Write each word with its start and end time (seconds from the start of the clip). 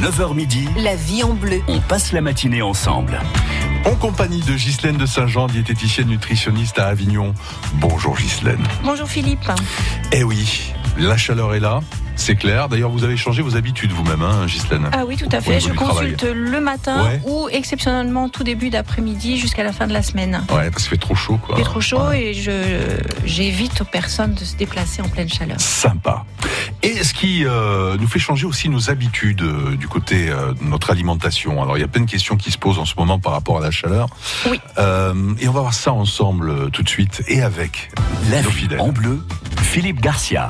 9h 0.00 0.34
midi, 0.34 0.68
La 0.76 0.96
vie 0.96 1.22
en 1.22 1.34
bleu. 1.34 1.60
on 1.68 1.80
passe 1.80 2.12
la 2.12 2.20
matinée 2.20 2.62
ensemble. 2.62 3.18
En 3.86 3.94
compagnie 3.94 4.40
de 4.40 4.52
Ghislaine 4.54 4.96
de 4.96 5.06
Saint-Jean, 5.06 5.46
diététicienne 5.46 6.08
nutritionniste 6.08 6.78
à 6.78 6.86
Avignon. 6.88 7.34
Bonjour 7.74 8.16
Ghislaine. 8.16 8.62
Bonjour 8.84 9.08
Philippe. 9.08 9.50
Eh 10.12 10.24
oui, 10.24 10.72
la 10.98 11.16
chaleur 11.16 11.54
est 11.54 11.60
là, 11.60 11.80
c'est 12.16 12.36
clair. 12.36 12.68
D'ailleurs, 12.68 12.90
vous 12.90 13.04
avez 13.04 13.16
changé 13.16 13.42
vos 13.42 13.56
habitudes 13.56 13.92
vous-même, 13.92 14.22
hein, 14.22 14.46
Ghislaine 14.46 14.88
Ah 14.92 15.04
oui, 15.06 15.16
tout 15.16 15.28
à 15.32 15.40
fait. 15.40 15.60
Je 15.60 15.70
travail. 15.72 16.14
consulte 16.14 16.22
le 16.24 16.60
matin 16.60 17.04
Ouais. 17.04 17.20
ou 17.26 17.48
exceptionnellement 17.50 18.28
tout 18.28 18.44
début 18.44 18.70
d'après-midi 18.70 19.38
jusqu'à 19.38 19.62
la 19.64 19.72
fin 19.72 19.86
de 19.86 19.92
la 19.92 20.02
semaine. 20.02 20.44
Ouais, 20.50 20.70
parce 20.70 20.82
qu'il 20.84 20.90
fait 20.90 20.96
trop 20.96 21.14
chaud, 21.14 21.38
quoi. 21.42 21.54
Il 21.56 21.64
fait 21.64 21.64
trop 21.70 21.80
chaud 21.80 22.08
Ouais. 22.08 22.22
et 22.26 22.34
je 22.34 22.52
j'évite 23.24 23.80
aux 23.80 23.84
personnes 23.84 24.34
de 24.34 24.44
se 24.44 24.56
déplacer 24.56 25.02
en 25.02 25.08
pleine 25.08 25.28
chaleur. 25.28 25.60
Sympa. 25.60 26.24
Et 26.82 27.02
ce 27.02 27.14
qui 27.14 27.44
euh, 27.44 27.96
nous 27.98 28.06
fait 28.06 28.18
changer 28.18 28.46
aussi 28.46 28.68
nos 28.68 28.90
habitudes 28.90 29.42
euh, 29.42 29.76
du 29.76 29.88
côté 29.88 30.28
euh, 30.30 30.52
de 30.54 30.64
notre 30.64 30.90
alimentation. 30.90 31.62
Alors, 31.62 31.76
il 31.76 31.80
y 31.80 31.84
a 31.84 31.88
plein 31.88 32.02
de 32.04 32.10
questions 32.10 32.36
qui 32.36 32.50
se 32.50 32.58
posent 32.58 32.78
en 32.78 32.84
ce 32.84 32.94
moment 32.96 33.18
par 33.18 33.32
rapport 33.32 33.58
à 33.58 33.60
la 33.60 33.70
chaleur. 33.70 34.08
Oui. 34.50 34.60
Euh, 34.78 35.14
et 35.40 35.48
on 35.48 35.52
va 35.52 35.60
voir 35.60 35.74
ça 35.74 35.92
ensemble 35.92 36.50
euh, 36.50 36.68
tout 36.70 36.82
de 36.82 36.88
suite 36.88 37.22
et 37.28 37.42
avec 37.42 37.90
La 38.30 38.42
nos 38.42 38.50
fidèles. 38.50 38.80
en 38.80 38.88
bleu, 38.92 39.20
Philippe 39.62 40.00
Garcia. 40.00 40.48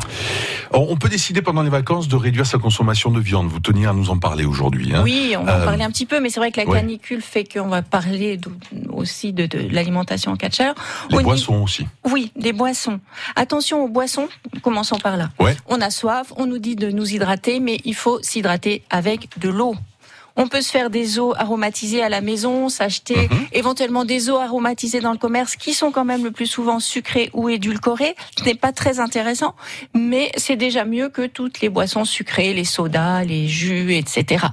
On 0.77 0.97
peut 0.97 1.09
décider 1.09 1.41
pendant 1.41 1.63
les 1.63 1.71
vacances 1.71 2.09
de 2.09 2.17
réduire 2.17 2.47
sa 2.47 2.59
consommation 2.59 3.11
de 3.13 3.21
viande. 3.21 3.47
Vous 3.49 3.61
teniez 3.61 3.87
à 3.87 3.93
nous 3.93 4.11
en 4.11 4.19
parler 4.19 4.45
aujourd'hui. 4.45 4.93
Hein 4.95 5.03
Oui, 5.05 5.35
on 5.39 5.45
va 5.45 5.59
Euh, 5.59 5.63
en 5.63 5.65
parler 5.65 5.85
un 5.85 5.91
petit 5.91 6.05
peu, 6.07 6.19
mais 6.21 6.31
c'est 6.31 6.41
vrai 6.41 6.51
que 6.51 6.61
la 6.61 6.67
ouais. 6.67 6.79
canicule 6.81 7.23
fait 7.23 7.45
qu'on 7.45 7.69
va 7.69 7.83
parler 7.83 8.37
de- 8.39 8.51
aussi 8.91 9.33
de, 9.33 9.47
de 9.47 9.69
l'alimentation 9.71 10.33
en 10.33 10.37
chaleur. 10.51 10.75
Les 11.11 11.17
Au 11.17 11.19
niveau- 11.21 11.31
boissons 11.31 11.63
aussi. 11.63 11.87
Oui, 12.11 12.33
des 12.37 12.53
boissons. 12.53 12.99
Attention 13.37 13.85
aux 13.85 13.89
boissons, 13.89 14.29
commençons 14.63 14.99
par 14.99 15.17
là. 15.17 15.31
Ouais. 15.39 15.57
On 15.69 15.81
a 15.81 15.91
soif, 15.91 16.33
on 16.37 16.47
nous 16.47 16.59
dit 16.59 16.75
de 16.77 16.91
nous 16.91 17.13
hydrater, 17.15 17.61
mais 17.61 17.79
il 17.85 17.95
faut 17.95 18.19
s'hydrater 18.23 18.83
avec 18.91 19.29
de 19.39 19.49
l'eau. 19.51 19.77
On 20.37 20.49
peut 20.49 20.61
se 20.63 20.71
faire 20.71 20.91
des 20.91 21.19
eaux 21.19 21.33
aromatisées 21.37 22.03
à 22.03 22.09
la 22.09 22.21
maison, 22.21 22.69
s'acheter 22.69 23.29
Mhm. 23.31 23.47
éventuellement 23.53 24.05
des 24.05 24.31
eaux 24.31 24.39
aromatisées 24.39 25.01
dans 25.01 25.13
le 25.13 25.19
commerce 25.19 25.55
qui 25.57 25.75
sont 25.75 25.93
quand 25.93 26.05
même 26.05 26.25
le 26.25 26.31
plus 26.33 26.47
souvent 26.47 26.81
sucrées 26.81 27.31
ou 27.35 27.49
édulcorées. 27.49 28.17
Ce 28.39 28.45
n'est 28.45 28.55
pas 28.57 28.73
très 28.73 28.99
intéressant, 29.01 29.55
mais 29.95 30.33
c'est 30.37 30.57
déjà 30.57 30.85
mieux 30.85 31.09
que 31.09 31.27
toutes 31.27 31.61
les 31.61 31.69
boissons 31.69 32.05
sucrées, 32.05 32.53
les 32.53 32.65
sodas, 32.65 33.23
les 33.25 33.47
jus, 33.49 33.95
etc. 33.95 34.47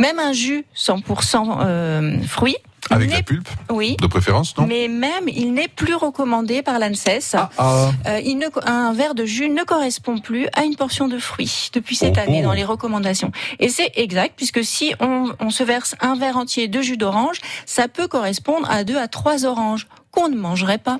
Même 0.00 0.18
un 0.20 0.32
jus 0.32 0.64
100% 0.74 1.58
euh, 1.62 2.18
fruits. 2.26 2.56
Avec 2.90 3.10
la 3.10 3.22
pulpe, 3.22 3.48
Oui. 3.70 3.96
de 4.00 4.06
préférence, 4.06 4.56
non? 4.56 4.66
Mais 4.66 4.88
même, 4.88 5.28
il 5.28 5.52
n'est 5.52 5.68
plus 5.68 5.94
recommandé 5.94 6.62
par 6.62 6.78
l'ANSES. 6.78 7.34
Ah, 7.34 7.50
ah. 7.58 7.90
Euh, 8.06 8.20
il 8.24 8.38
ne, 8.38 8.46
un 8.66 8.92
verre 8.92 9.14
de 9.14 9.24
jus 9.24 9.48
ne 9.50 9.62
correspond 9.64 10.18
plus 10.18 10.46
à 10.54 10.64
une 10.64 10.76
portion 10.76 11.08
de 11.08 11.18
fruits 11.18 11.70
depuis 11.72 11.96
cette 11.96 12.14
Oh, 12.16 12.20
année 12.20 12.40
oh. 12.40 12.44
dans 12.46 12.52
les 12.52 12.64
recommandations. 12.64 13.30
Et 13.60 13.68
c'est 13.68 13.92
exact 13.96 14.34
puisque 14.36 14.64
si 14.64 14.94
on, 15.00 15.32
on 15.40 15.50
se 15.50 15.62
verse 15.62 15.94
un 16.00 16.16
verre 16.16 16.36
entier 16.36 16.68
de 16.68 16.80
jus 16.80 16.96
d'orange, 16.96 17.40
ça 17.66 17.88
peut 17.88 18.08
correspondre 18.08 18.70
à 18.70 18.84
deux 18.84 18.96
à 18.98 19.08
trois 19.08 19.44
oranges 19.44 19.86
qu'on 20.10 20.28
ne 20.28 20.36
mangerait 20.36 20.78
pas. 20.78 20.98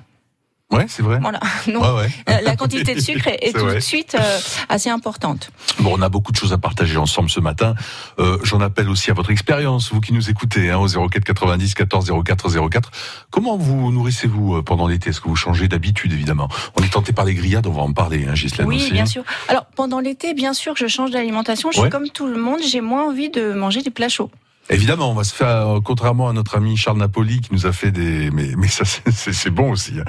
Ouais, 0.70 0.84
c'est 0.86 1.02
vrai. 1.02 1.18
Voilà. 1.20 1.40
Donc, 1.66 1.82
Ouais, 1.82 2.02
ouais. 2.02 2.10
euh, 2.28 2.40
la 2.42 2.54
quantité 2.54 2.94
de 2.94 3.00
sucre 3.00 3.26
est, 3.28 3.52
tout 3.54 3.60
vrai. 3.64 3.76
de 3.76 3.80
suite 3.80 4.14
euh, 4.14 4.38
assez 4.68 4.90
importante. 4.90 5.50
Bon, 5.80 5.94
on 5.98 6.02
a 6.02 6.10
beaucoup 6.10 6.30
de 6.30 6.36
choses 6.36 6.52
à 6.52 6.58
partager 6.58 6.98
ensemble 6.98 7.30
ce 7.30 7.40
matin. 7.40 7.74
Euh, 8.18 8.36
J'en 8.42 8.60
appelle 8.60 8.90
aussi 8.90 9.10
à 9.10 9.14
votre 9.14 9.30
expérience, 9.30 9.90
vous 9.92 10.00
qui 10.00 10.12
nous 10.12 10.28
écoutez, 10.28 10.68
hein, 10.70 10.76
au 10.78 10.86
04 10.86 11.24
90 11.24 11.74
14 11.74 12.12
04 12.22 12.68
04. 12.68 12.90
Comment 13.30 13.56
vous 13.56 13.90
nourrissez-vous 13.90 14.56
euh, 14.56 14.62
pendant 14.62 14.86
l'été? 14.88 15.08
Est-ce 15.10 15.22
que 15.22 15.28
vous 15.28 15.36
changez 15.36 15.68
d'habitude, 15.68 16.12
évidemment? 16.12 16.48
On 16.78 16.82
est 16.82 16.92
tenté 16.92 17.14
par 17.14 17.24
les 17.24 17.34
grillades, 17.34 17.66
on 17.66 17.72
va 17.72 17.82
en 17.82 17.92
parler, 17.94 18.26
hein, 18.28 18.34
Oui, 18.66 18.76
aussi. 18.76 18.92
bien 18.92 19.06
sûr. 19.06 19.22
Alors 19.48 19.64
pendant 19.74 20.00
l'été, 20.00 20.34
bien 20.34 20.52
sûr, 20.52 20.74
que 20.74 20.80
je 20.80 20.86
change 20.86 21.10
d'alimentation. 21.12 21.70
Je 21.72 21.78
Ouais. 21.78 21.84
suis 21.84 21.90
comme 21.90 22.10
tout 22.10 22.26
le 22.26 22.38
monde, 22.38 22.58
j'ai 22.62 22.82
moins 22.82 23.08
envie 23.08 23.30
de 23.30 23.54
manger 23.54 23.80
des 23.80 23.90
plats 23.90 24.08
chauds. 24.10 24.30
Évidemment, 24.70 25.10
on 25.10 25.14
va 25.14 25.24
se 25.24 25.34
faire, 25.34 25.48
euh, 25.48 25.80
contrairement 25.82 26.28
à 26.28 26.32
notre 26.32 26.56
ami 26.56 26.76
Charles 26.76 26.98
Napoli 26.98 27.40
qui 27.40 27.52
nous 27.52 27.66
a 27.66 27.72
fait 27.72 27.90
des, 27.90 28.30
mais, 28.30 28.50
mais 28.56 28.68
ça 28.68 28.84
c'est- 28.84 29.48
bon 29.50 29.72
aussi, 29.72 29.94
hein. 29.98 30.04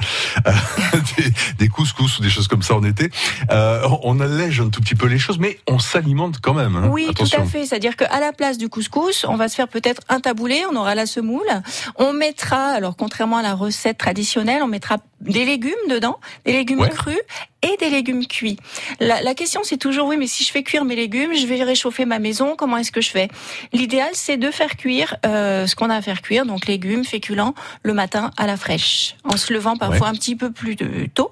Euh, 0.47 0.51
des, 1.17 1.31
des 1.57 1.67
couscous 1.69 2.19
ou 2.19 2.21
des 2.21 2.29
choses 2.29 2.47
comme 2.47 2.61
ça 2.61 2.75
en 2.75 2.83
été. 2.83 3.09
Euh, 3.51 3.87
on 4.03 4.19
allège 4.19 4.59
un 4.59 4.69
tout 4.69 4.81
petit 4.81 4.95
peu 4.95 5.07
les 5.07 5.17
choses, 5.19 5.39
mais 5.39 5.59
on 5.67 5.79
s'alimente 5.79 6.39
quand 6.41 6.53
même. 6.53 6.75
hein. 6.75 6.89
Oui, 6.91 7.07
Attention. 7.09 7.37
tout 7.39 7.43
à 7.43 7.47
fait. 7.47 7.65
C'est-à-dire 7.65 7.95
qu'à 7.95 8.19
la 8.19 8.33
place 8.33 8.57
du 8.57 8.67
couscous, 8.69 9.25
on 9.27 9.35
va 9.37 9.47
se 9.47 9.55
faire 9.55 9.67
peut-être 9.69 10.01
un 10.09 10.19
taboulé, 10.19 10.63
on 10.71 10.75
aura 10.75 10.93
la 10.95 11.05
semoule. 11.05 11.47
On 11.95 12.11
mettra, 12.13 12.57
alors 12.71 12.95
contrairement 12.97 13.37
à 13.37 13.41
la 13.41 13.53
recette 13.55 13.97
traditionnelle, 13.97 14.61
on 14.63 14.67
mettra 14.67 14.97
des 15.21 15.45
légumes 15.45 15.73
dedans, 15.89 16.19
des 16.45 16.53
légumes 16.53 16.79
Ouais. 16.81 16.89
crus 16.89 17.19
et 17.61 17.75
des 17.77 17.89
légumes 17.89 18.25
cuits. 18.25 18.57
La, 18.99 19.21
la 19.21 19.33
question 19.35 19.61
c'est 19.63 19.77
toujours 19.77 20.07
oui, 20.07 20.17
mais 20.17 20.27
si 20.27 20.43
je 20.43 20.51
fais 20.51 20.63
cuire 20.63 20.85
mes 20.85 20.95
légumes, 20.95 21.33
je 21.35 21.45
vais 21.45 21.61
réchauffer 21.63 22.05
ma 22.05 22.19
maison, 22.19 22.55
comment 22.55 22.77
est-ce 22.77 22.91
que 22.91 23.01
je 23.01 23.09
fais? 23.09 23.27
L'idéal 23.73 24.09
c'est 24.13 24.37
de 24.37 24.49
faire 24.51 24.77
cuire 24.77 25.15
euh, 25.25 25.67
ce 25.67 25.75
qu'on 25.75 25.89
a 25.89 25.95
à 25.95 26.01
faire 26.01 26.21
cuire, 26.21 26.45
donc 26.45 26.67
légumes, 26.67 27.03
féculents, 27.03 27.53
le 27.83 27.93
matin 27.93 28.31
à 28.37 28.47
la 28.47 28.55
fraîche, 28.57 29.15
en 29.25 29.35
se 29.37 29.51
levant 29.53 29.75
parfois 29.75 30.07
un 30.07 30.13
petit 30.13 30.35
peu 30.35 30.51
plus 30.51 30.75
de- 30.75 31.07
tôt. 31.13 31.31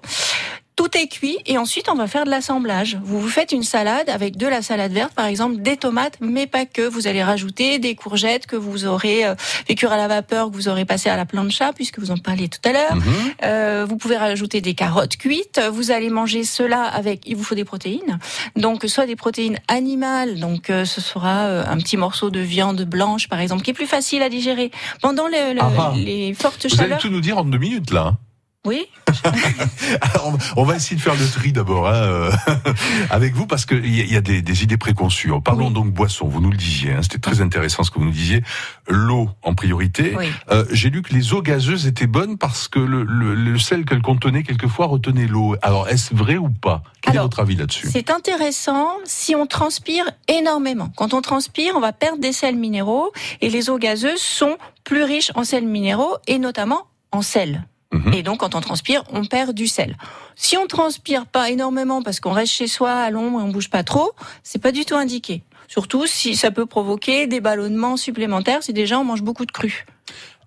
Tout 0.78 0.96
est 0.96 1.08
cuit 1.08 1.40
et 1.48 1.58
ensuite 1.58 1.90
on 1.90 1.96
va 1.96 2.06
faire 2.08 2.24
de 2.24 2.30
l'assemblage. 2.30 3.00
Vous 3.04 3.20
vous 3.20 3.28
faites 3.30 3.52
une 3.52 3.64
salade 3.64 4.10
avec 4.10 4.38
de 4.38 4.46
la 4.46 4.62
salade 4.62 4.92
verte, 4.94 5.12
par 5.14 5.26
exemple 5.26 5.58
des 5.58 5.76
tomates, 5.76 6.18
mais 6.22 6.46
pas 6.46 6.66
que. 6.66 6.88
Vous 6.88 7.08
allez 7.08 7.24
rajouter 7.24 7.80
des 7.80 7.96
courgettes 7.96 8.46
que 8.46 8.56
vous 8.56 8.86
aurez 8.86 9.26
euh, 9.26 9.34
fait 9.40 9.74
cuire 9.74 9.92
à 9.92 9.98
la 9.98 10.08
vapeur, 10.08 10.52
que 10.52 10.56
vous 10.56 10.68
aurez 10.70 10.86
passé 10.86 11.10
à 11.10 11.18
la 11.18 11.26
plancha, 11.26 11.74
puisque 11.74 11.98
vous 11.98 12.12
en 12.12 12.18
parliez 12.18 12.48
tout 12.48 12.60
à 12.64 12.74
l'heure. 12.74 12.96
Mhm. 12.96 13.04
Euh, 13.44 13.86
vous 13.90 13.98
pouvez 13.98 14.18
rajouter 14.18 14.62
des 14.62 14.76
carottes 14.76 15.18
cuites. 15.18 15.60
Vous 15.74 15.90
allez 15.90 16.12
manger 16.12 16.44
cela 16.44 16.84
avec. 16.84 17.24
Il 17.26 17.36
vous 17.38 17.44
faut 17.44 17.56
des 17.56 17.66
protéines. 17.66 18.20
Donc 18.56 18.84
soit 18.88 19.08
des 19.08 19.16
protéines 19.16 19.58
animales. 19.68 20.40
Donc 20.40 20.70
euh, 20.70 20.86
ce 20.86 21.02
sera 21.02 21.46
euh, 21.46 21.64
un 21.68 21.78
petit 21.80 21.98
morceau 21.98 22.30
de 22.30 22.40
viande 22.40 22.84
blanche, 22.84 23.28
par 23.30 23.40
exemple, 23.40 23.64
qui 23.64 23.72
est 23.72 23.74
plus 23.74 23.88
facile 23.88 24.22
à 24.22 24.30
digérer 24.30 24.70
pendant 25.02 25.26
le- 25.28 25.54
le- 25.56 25.60
Ah 25.62 25.72
ah. 25.80 25.94
les 25.96 26.36
fortes 26.36 26.68
Vous 26.68 26.76
allez 26.76 26.84
chaleurs. 26.90 27.00
tout 27.00 27.10
nous 27.10 27.22
dire 27.22 27.40
en 27.40 27.46
deux 27.46 27.58
minutes 27.58 27.92
là. 27.92 28.14
Oui. 28.66 28.86
On 30.58 30.64
va- 30.64 30.76
essayer 30.76 30.96
de 30.98 31.02
faire 31.02 31.16
le 31.16 31.26
tri 31.32 31.52
d'abord 31.54 31.88
hein, 31.88 31.94
euh, 31.94 32.32
avec 33.10 33.34
vous 33.34 33.48
parce 33.48 33.66
qu'il 33.66 33.86
y, 33.86 34.12
y 34.12 34.16
a 34.18 34.22
des, 34.22 34.42
des 34.42 34.64
idées 34.64 34.78
préconçues. 34.78 35.32
Parlons 35.44 35.68
Oui. 35.68 35.74
donc 35.74 35.92
boisson. 35.92 36.28
Vous 36.28 36.42
nous 36.42 36.52
le 36.52 36.58
disiez. 36.58 36.92
hein, 36.94 37.00
C'était 37.02 37.18
très 37.20 37.42
intéressant 37.42 37.84
ce 37.84 37.92
que 37.92 38.00
vous 38.00 38.06
nous 38.06 38.12
disiez. 38.12 38.44
L'eau 38.88 39.30
en 39.42 39.54
priorité. 39.56 40.14
Oui. 40.18 40.26
Euh, 40.52 40.66
J'ai 40.72 40.90
lu 40.90 41.02
que 41.02 41.14
les 41.14 41.34
eaux 41.34 41.42
gazeuses 41.42 41.88
étaient 41.88 42.08
bonnes 42.08 42.38
parce 42.38 42.68
que 42.68 42.80
le, 42.80 43.04
le- 43.04 43.36
le 43.36 43.58
sel 43.58 43.86
qu'elles 43.86 44.02
contenaient 44.02 44.44
quelquefois 44.44 44.88
retenait 44.88 45.28
l'eau. 45.28 45.56
Alors 45.62 45.88
est-ce 45.88 46.14
vrai 46.14 46.38
ou 46.38 46.50
pas? 46.50 46.84
Quel 47.02 47.16
est 47.16 47.20
votre 47.20 47.40
avis 47.40 47.56
là-dessus? 47.56 47.88
C'est 47.92 48.10
intéressant 48.12 48.90
si 49.06 49.34
on 49.36 49.46
transpire 49.48 50.06
énormément. 50.28 50.90
Quand 50.98 51.14
on 51.14 51.22
transpire, 51.22 51.74
on 51.76 51.80
va 51.80 51.94
perdre 51.94 52.20
des 52.20 52.34
sels 52.34 52.58
minéraux 52.58 53.12
et 53.42 53.50
les 53.50 53.70
eaux 53.70 53.78
gazeuses 53.80 54.22
sont 54.22 54.58
plus 54.84 55.04
riches 55.04 55.32
en 55.36 55.44
sels 55.46 55.66
minéraux 55.68 56.18
et 56.28 56.38
notamment 56.38 56.84
en 57.12 57.22
sel. 57.22 57.66
Mhm. 57.92 58.14
Et 58.14 58.24
donc, 58.24 58.40
quand 58.40 58.56
on 58.56 58.62
transpire, 58.62 59.04
on 59.12 59.26
perd 59.26 59.54
du 59.54 59.68
sel. 59.68 59.98
Si 60.36 60.58
on 60.58 60.68
transpire 60.68 61.26
pas 61.26 61.50
énormément 61.50 62.02
parce 62.02 62.20
qu'on 62.20 62.34
reste 62.34 62.54
chez 62.54 62.68
soi 62.68 62.92
à 62.92 63.10
l'ombre 63.10 63.40
et 63.40 63.44
on 63.44 63.50
bouge 63.50 63.70
pas 63.70 63.84
trop, 63.84 64.12
c'est 64.44 64.62
pas 64.62 64.72
du 64.72 64.86
tout 64.86 64.96
indiqué. 64.96 65.44
Surtout 65.68 66.06
si 66.06 66.36
ça 66.36 66.52
peut 66.52 66.66
provoquer 66.66 67.28
des 67.28 67.42
ballonnements 67.42 67.98
supplémentaires 67.98 68.64
si 68.64 68.74
déjà 68.74 69.00
on 69.00 69.04
mange 69.04 69.22
beaucoup 69.22 69.46
de 69.46 69.52
cru. 69.52 69.86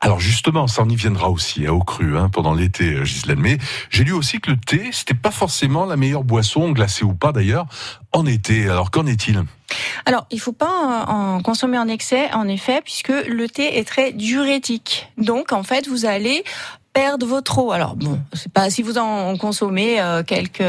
Alors 0.02 0.18
justement, 0.18 0.66
ça 0.66 0.82
on 0.82 0.88
y 0.88 0.96
viendra 0.96 1.28
aussi 1.28 1.66
hein, 1.66 1.72
au 1.72 1.84
cru 1.84 2.16
hein, 2.16 2.30
pendant 2.30 2.54
l'été, 2.54 2.94
euh, 2.94 3.04
Ghislaine. 3.04 3.38
Mais 3.38 3.58
j'ai 3.90 4.02
lu 4.02 4.12
aussi 4.12 4.40
que 4.40 4.50
le 4.50 4.56
thé, 4.56 4.88
c'était 4.92 5.12
pas 5.12 5.30
forcément 5.30 5.84
la 5.84 5.96
meilleure 5.96 6.24
boisson, 6.24 6.70
glacée 6.70 7.04
ou 7.04 7.12
pas 7.12 7.32
d'ailleurs, 7.32 7.66
en 8.12 8.24
été. 8.24 8.66
Alors 8.68 8.90
qu'en 8.90 9.06
est-il? 9.06 9.44
Alors, 10.06 10.26
il 10.30 10.40
faut 10.40 10.52
pas 10.52 11.04
en 11.06 11.42
consommer 11.42 11.78
en 11.78 11.86
excès, 11.86 12.32
en 12.32 12.48
effet, 12.48 12.80
puisque 12.82 13.10
le 13.10 13.46
thé 13.48 13.78
est 13.78 13.86
très 13.86 14.12
diurétique. 14.12 15.08
Donc, 15.18 15.52
en 15.52 15.62
fait, 15.62 15.86
vous 15.86 16.06
allez 16.06 16.44
perdre 16.92 17.26
votre 17.26 17.58
eau. 17.58 17.72
Alors 17.72 17.96
bon, 17.96 18.18
c'est 18.32 18.52
pas 18.52 18.68
si 18.70 18.82
vous 18.82 18.98
en 18.98 19.36
consommez 19.36 20.00
euh, 20.00 20.22
quelques 20.22 20.62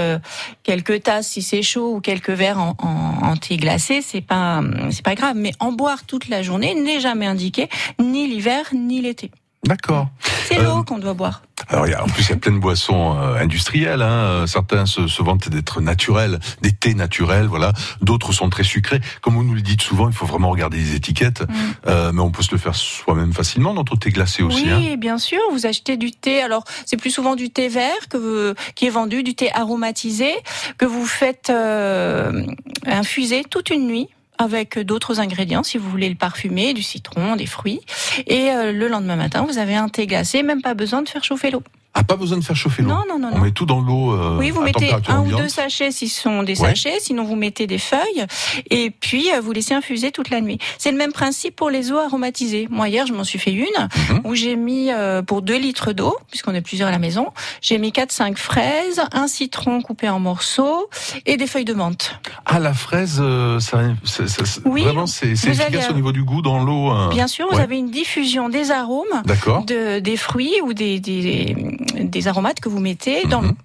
quelques 0.64 1.04
tasses 1.04 1.28
si 1.28 1.42
c'est 1.42 1.64
chaud 1.64 1.96
ou 1.96 2.00
quelques 2.02 2.30
verres 2.30 2.60
en, 2.60 2.76
en, 2.80 3.28
en 3.32 3.38
thé 3.38 3.58
glacé, 3.58 4.02
c'est 4.02 4.22
pas 4.22 4.62
c'est 4.92 5.04
pas 5.04 5.16
grave. 5.16 5.36
Mais 5.36 5.52
en 5.60 5.72
boire 5.72 6.04
toute 6.06 6.28
la 6.30 6.42
journée 6.44 6.76
n'est 6.76 7.00
jamais 7.00 7.26
indiqué, 7.26 7.70
ni 8.00 8.28
l'hiver 8.28 8.66
ni 8.74 9.02
l'été. 9.02 9.32
D'accord. 9.66 10.08
C'est 10.48 10.58
Euh, 10.60 10.64
l'eau 10.64 10.84
qu'on 10.84 10.98
doit 10.98 11.14
boire. 11.14 11.44
Alors, 11.72 11.88
y 11.88 11.94
a, 11.94 12.04
en 12.04 12.08
plus, 12.08 12.24
il 12.26 12.30
y 12.30 12.34
a 12.34 12.38
plein 12.38 12.52
de 12.52 12.60
boissons 12.60 13.18
euh, 13.18 13.36
industrielles. 13.40 14.02
Hein. 14.02 14.12
Euh, 14.12 14.46
Certains 14.48 14.86
se, 14.86 15.08
se 15.08 15.24
vantent 15.24 15.48
d'être 15.50 15.80
naturels, 15.82 16.40
des 16.62 16.74
thés 16.74 16.94
naturels, 16.94 17.46
voilà. 17.48 17.72
D'autres 18.02 18.34
sont 18.34 18.50
très 18.50 18.64
sucrés. 18.64 19.00
Comme 19.22 19.36
vous 19.36 19.44
nous 19.44 19.54
le 19.54 19.62
dites 19.62 19.82
souvent, 19.82 20.08
il 20.10 20.14
faut 20.14 20.26
vraiment 20.26 20.50
regarder 20.50 20.78
les 20.78 20.96
étiquettes. 20.96 21.42
Mm. 21.42 21.54
Euh, 21.88 22.12
mais 22.14 22.22
on 22.22 22.30
peut 22.32 22.44
se 22.44 22.52
le 22.52 22.58
faire 22.58 22.76
soi-même 22.76 23.34
facilement. 23.34 23.74
Notre 23.74 23.96
thé 23.96 24.10
glacé 24.12 24.44
aussi. 24.44 24.66
oui, 24.66 24.90
Hein. 24.92 24.96
bien 24.98 25.18
sûr. 25.18 25.40
Vous 25.52 25.66
achetez 25.66 25.96
du 25.98 26.12
thé. 26.12 26.42
Alors, 26.42 26.64
c'est 26.86 26.98
plus 26.98 27.12
souvent 27.12 27.36
du 27.36 27.50
thé 27.50 27.70
vert 27.70 28.08
que 28.10 28.18
vous- 28.18 28.54
qui 28.76 28.88
est 28.88 28.90
vendu, 28.92 29.24
du 29.24 29.34
thé 29.36 29.50
aromatisé 29.54 30.32
que 30.78 30.86
vous 30.86 31.06
faites 31.06 31.50
euh, 31.50 32.44
infuser 32.86 33.44
toute 33.50 33.70
une 33.70 33.88
nuit 33.88 34.10
avec 34.42 34.80
d'autres 34.80 35.20
ingrédients, 35.20 35.64
si 35.64 35.78
vous 35.78 35.90
voulez 35.90 36.10
le 36.10 36.16
parfumer, 36.16 36.74
du 36.74 36.84
citron, 36.84 37.36
des 37.36 37.46
fruits. 37.46 37.82
Et 38.28 38.52
euh, 38.52 38.72
le 38.72 38.88
lendemain 38.88 39.16
matin, 39.16 39.46
vous 39.48 39.58
avez 39.58 39.76
un 39.76 39.90
thé 39.90 40.08
glacé, 40.08 40.44
même 40.44 40.62
pas 40.62 40.74
besoin 40.74 41.02
de 41.02 41.10
faire 41.10 41.24
chauffer 41.24 41.52
l'eau. 41.52 41.64
Ah, 41.94 42.04
pas 42.06 42.16
besoin 42.16 42.38
de 42.38 42.44
faire 42.44 42.56
chauffer 42.56 42.84
l'eau. 42.84 42.90
Non, 42.90 43.04
non, 43.10 43.20
non, 43.20 43.30
On 43.34 43.38
non. 43.38 43.44
met 43.44 43.52
tout 43.52 43.66
dans 43.66 43.82
l'eau. 43.82 44.14
euh, 44.14 44.38
Oui, 44.40 44.50
vous 44.50 44.62
à 44.62 44.66
mettez 44.66 44.92
un 45.10 45.22
ou 45.26 45.36
deux 45.36 45.50
sachets 45.50 45.92
si 45.92 46.08
ce 46.08 46.22
sont 46.22 46.42
des 46.44 46.60
Ouais. 46.62 46.70
sachets, 46.70 47.00
sinon 47.02 47.24
vous 47.26 47.36
mettez 47.36 47.68
des 47.68 47.78
feuilles 47.78 48.26
et 48.70 48.92
puis 48.92 49.30
euh, 49.34 49.42
vous 49.42 49.52
laissez 49.52 49.74
infuser 49.74 50.12
toute 50.12 50.30
la 50.30 50.40
nuit. 50.42 50.58
C'est 50.78 50.92
le 50.92 50.98
même 50.98 51.12
principe 51.12 51.56
pour 51.56 51.70
les 51.70 51.92
eaux 51.92 51.98
aromatisées. 51.98 52.68
Moi 52.72 52.88
hier, 52.88 53.06
je 53.08 53.14
m'en 53.14 53.24
suis 53.26 53.40
fait 53.40 53.52
une 53.52 53.66
Mhm. 54.10 54.22
où 54.24 54.36
j'ai 54.36 54.56
mis 54.56 54.90
euh, 54.92 55.22
pour 55.22 55.42
2 55.42 55.58
litres 55.58 55.92
d'eau, 55.92 56.16
puisqu'on 56.30 56.54
est 56.56 56.62
plusieurs 56.62 56.88
à 56.88 56.92
la 56.92 57.00
maison, 57.00 57.28
j'ai 57.62 57.78
mis 57.78 57.92
4 57.92 58.12
5 58.14 58.38
fraises, 58.38 59.02
un 59.12 59.28
citron 59.28 59.82
coupé 59.82 60.08
en 60.08 60.20
morceaux 60.20 60.90
et 61.26 61.36
des 61.36 61.48
feuilles 61.48 61.66
de 61.66 61.74
menthe. 61.74 62.20
Ah, 62.46 62.60
la 62.60 62.74
fraise, 62.74 63.18
euh, 63.22 63.60
ça, 63.60 63.82
ça- 64.06 64.28
ça- 64.28 64.62
Oui, 64.66 64.84
vraiment, 64.84 65.08
c'est 65.08 65.28
efficace 65.32 65.60
allez- 65.60 65.80
au 65.90 65.94
niveau 65.94 66.12
du 66.14 66.24
goût 66.24 66.42
dans 66.42 66.64
l'eau. 66.64 66.90
hein. 66.90 67.10
Bien 67.10 67.28
sûr, 67.28 67.48
vous 67.52 67.60
avez 67.60 67.78
une 67.78 67.92
diffusion 67.92 68.48
des 68.50 68.72
arômes 68.72 69.22
D'accord. 69.26 69.66
de, 69.66 70.00
des 70.00 70.16
fruits 70.18 70.56
ou 70.64 70.74
des, 70.74 71.00
des, 71.00 71.56
des 72.00 72.28
aromates 72.28 72.60
que 72.60 72.70
vous 72.70 72.80
mettez 72.80 73.26
dans 73.26 73.42
Mhm. 73.42 73.50
l'eau. 73.50 73.56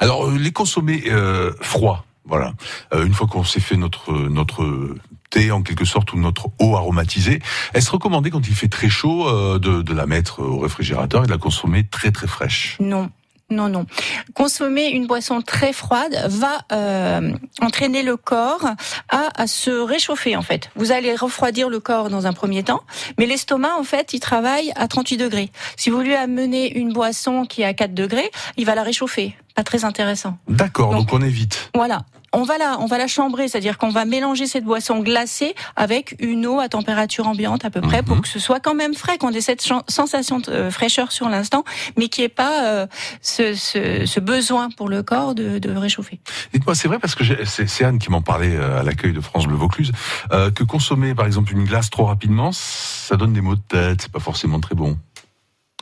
Alors, 0.00 0.26
euh, 0.26 0.36
les 0.38 0.52
consommer 0.52 1.04
euh, 1.08 1.52
froids, 1.60 2.04
voilà. 2.24 2.54
Euh, 2.94 3.06
une 3.06 3.14
fois 3.14 3.26
qu'on 3.26 3.44
s'est 3.44 3.60
fait 3.60 3.76
notre 3.76 4.12
notre 4.12 4.96
thé 5.30 5.52
en 5.52 5.62
quelque 5.62 5.84
sorte 5.84 6.12
ou 6.12 6.18
notre 6.18 6.48
eau 6.58 6.74
aromatisée, 6.76 7.40
est-ce 7.74 7.90
recommandé 7.92 8.30
quand 8.30 8.46
il 8.48 8.54
fait 8.54 8.66
très 8.68 8.88
chaud 8.88 9.28
euh, 9.28 9.58
de, 9.60 9.82
de 9.82 9.94
la 9.94 10.06
mettre 10.06 10.42
au 10.42 10.58
réfrigérateur 10.58 11.22
et 11.22 11.26
de 11.26 11.30
la 11.30 11.38
consommer 11.38 11.86
très 11.86 12.10
très 12.10 12.26
fraîche? 12.26 12.76
Non. 12.80 13.10
Non, 13.50 13.68
non. 13.68 13.86
Consommer 14.34 14.88
une 14.90 15.06
boisson 15.06 15.42
très 15.42 15.72
froide 15.72 16.16
va 16.28 16.58
euh, 16.72 17.32
entraîner 17.60 18.02
le 18.02 18.16
corps 18.16 18.64
à, 19.08 19.28
à 19.34 19.46
se 19.46 19.70
réchauffer 19.70 20.36
en 20.36 20.42
fait. 20.42 20.70
Vous 20.76 20.92
allez 20.92 21.14
refroidir 21.14 21.68
le 21.68 21.80
corps 21.80 22.10
dans 22.10 22.26
un 22.26 22.32
premier 22.32 22.62
temps, 22.62 22.82
mais 23.18 23.26
l'estomac 23.26 23.74
en 23.78 23.82
fait 23.84 24.12
il 24.12 24.20
travaille 24.20 24.72
à 24.76 24.86
38 24.88 25.16
degrés. 25.16 25.50
Si 25.76 25.90
vous 25.90 26.00
lui 26.00 26.14
amenez 26.14 26.72
une 26.78 26.92
boisson 26.92 27.44
qui 27.44 27.62
est 27.62 27.66
à 27.66 27.74
4 27.74 27.92
degrés, 27.94 28.30
il 28.56 28.66
va 28.66 28.74
la 28.74 28.82
réchauffer. 28.82 29.34
Pas 29.56 29.64
très 29.64 29.84
intéressant. 29.84 30.38
D'accord, 30.48 30.92
donc 30.92 31.08
Donc- 31.08 31.20
on 31.20 31.22
évite. 31.24 31.70
Voilà. 31.74 32.02
On 32.32 32.44
va 32.44 32.58
la, 32.58 32.78
on 32.80 32.86
va 32.86 32.96
la 32.98 33.08
chambrer, 33.08 33.48
c'est-à-dire 33.48 33.76
qu'on 33.76 33.90
va 33.90 34.04
mélanger 34.04 34.46
cette 34.46 34.64
boisson 34.64 35.00
glacée 35.00 35.54
avec 35.74 36.14
une 36.20 36.46
eau 36.46 36.60
à 36.60 36.68
température 36.68 37.26
ambiante 37.26 37.64
à 37.64 37.70
peu 37.70 37.80
près 37.80 37.98
Mhm. 38.02 38.04
pour 38.04 38.20
que 38.22 38.28
ce 38.28 38.38
soit 38.38 38.60
quand 38.60 38.74
même 38.74 38.94
frais, 38.94 39.18
qu'on 39.18 39.32
ait 39.32 39.40
cette 39.40 39.66
sensation 39.88 40.38
de 40.38 40.50
euh, 40.50 40.70
fraîcheur 40.70 41.10
sur 41.10 41.28
l'instant, 41.28 41.64
mais 41.96 42.08
qui 42.08 42.22
ait 42.22 42.28
pas 42.28 42.64
euh, 42.66 42.86
ce, 43.20 43.54
ce, 43.54 44.06
ce 44.06 44.20
besoin 44.20 44.70
pour 44.70 44.88
le 44.88 45.02
corps 45.02 45.34
de, 45.34 45.58
de 45.58 45.70
réchauffer. 45.70 46.20
Dites-moi, 46.52 46.74
c'est 46.76 46.86
vrai 46.88 46.98
parce 47.00 47.14
que 47.16 47.24
c'est 47.44 47.84
Anne 47.84 47.98
qui 47.98 48.10
m'en 48.10 48.22
parlait 48.22 48.54
euh, 48.54 48.80
à 48.80 48.82
l'accueil 48.84 49.12
de 49.12 49.20
France 49.20 49.46
Bleu 49.46 49.56
Vaucluse 49.56 49.90
euh, 50.32 50.50
que 50.50 50.62
consommer 50.62 51.14
par 51.14 51.26
exemple 51.26 51.52
une 51.52 51.64
glace 51.64 51.90
trop 51.90 52.04
rapidement, 52.04 52.50
ça 52.52 53.16
donne 53.16 53.32
des 53.32 53.40
maux 53.40 53.56
de 53.56 53.60
tête. 53.66 54.02
C'est 54.02 54.12
pas 54.12 54.20
forcément 54.20 54.60
très 54.60 54.74
bon. 54.74 54.96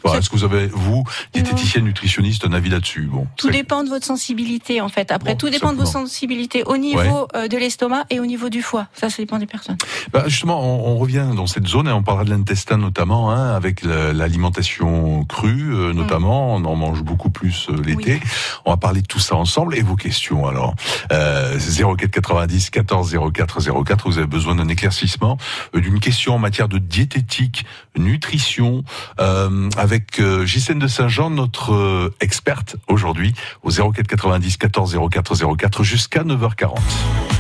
Voilà, 0.05 0.19
Est-ce 0.21 0.31
que 0.31 0.37
vous 0.37 0.45
avez 0.45 0.67
vous, 0.69 1.05
diététicienne 1.33 1.85
nutritionniste, 1.85 2.45
un 2.47 2.53
avis 2.53 2.71
là-dessus? 2.71 3.03
Bon, 3.11 3.27
Tout 3.37 3.51
dépend 3.51 3.83
de 3.85 3.89
votre 3.89 4.07
sensibilité 4.07 4.81
en 4.81 4.89
fait. 4.89 5.11
Après, 5.13 5.33
Bon, 5.33 5.37
tout 5.39 5.51
dépend 5.51 5.73
de 5.73 5.79
vos 5.79 5.85
sensibilités 5.87 6.63
au 6.65 6.77
niveau 6.77 7.29
euh, 7.35 7.49
de 7.49 7.57
l'estomac 7.57 8.05
et 8.11 8.21
au 8.21 8.27
niveau 8.27 8.49
du 8.49 8.63
foie. 8.63 8.87
Ça, 8.95 9.11
ça 9.11 9.17
dépend 9.19 9.39
des 9.39 9.47
personnes. 9.47 9.77
Bah, 10.13 10.25
justement, 10.27 10.61
on, 10.61 10.93
on 10.95 10.99
revient 10.99 11.27
dans 11.35 11.47
cette 11.47 11.67
zone 11.67 11.89
et 11.89 11.93
on 11.93 12.03
parlera 12.03 12.25
de 12.25 12.31
l'intestin 12.31 12.77
notamment, 12.79 13.31
hein, 13.31 13.55
avec 13.55 13.83
la- 13.83 14.13
l'alimentation 14.13 15.25
crue 15.25 15.73
euh, 15.75 15.93
notamment. 15.93 16.55
On 16.55 16.65
en 16.65 16.77
mange 16.77 17.03
beaucoup 17.03 17.31
plus 17.31 17.69
euh, 17.71 17.77
l'été. 17.85 18.21
On 18.65 18.71
va 18.71 18.77
parler 18.77 19.03
de 19.03 19.07
tout 19.07 19.19
ça 19.21 19.35
ensemble 19.37 19.77
et 19.77 19.83
vos 19.83 19.97
questions 19.97 20.47
alors. 20.47 20.75
Euh, 21.13 21.59
04 21.59 22.11
90 22.11 22.71
14 22.71 23.17
04 23.33 23.85
04. 23.85 24.09
Vous 24.09 24.19
avez 24.19 24.27
besoin 24.27 24.55
d'un 24.55 24.69
éclaircissement, 24.69 25.39
euh, 25.75 25.81
d'une 25.81 26.01
question 26.01 26.35
en 26.35 26.39
matière 26.39 26.69
de 26.69 26.79
diététique, 26.79 27.65
nutrition, 27.97 28.85
euh, 29.21 29.69
avec 29.89 30.21
euh, 30.21 30.45
Gisèle 30.45 30.79
de 30.79 30.87
Saint-Jean, 30.87 31.31
notre 31.31 31.73
euh, 31.73 32.15
experte 32.21 32.77
aujourd'hui, 32.89 33.33
au 33.63 33.71
04 33.71 34.07
90 34.07 34.59
14 34.59 34.99
04 35.11 35.57
04 35.57 35.83
jusqu'à 35.83 36.25
9h40. 36.25 36.77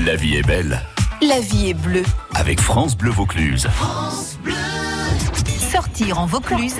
La 0.06 0.16
vie 0.16 0.36
est 0.36 0.46
belle 0.46 0.80
La 1.20 1.40
vie 1.40 1.68
est 1.68 1.74
bleue. 1.74 2.04
avec 2.34 2.58
France 2.58 2.96
Bleu 2.96 3.10
Vaucluse. 3.10 3.68
Sortir 5.98 6.20
en 6.20 6.26
Vaucluse. 6.26 6.76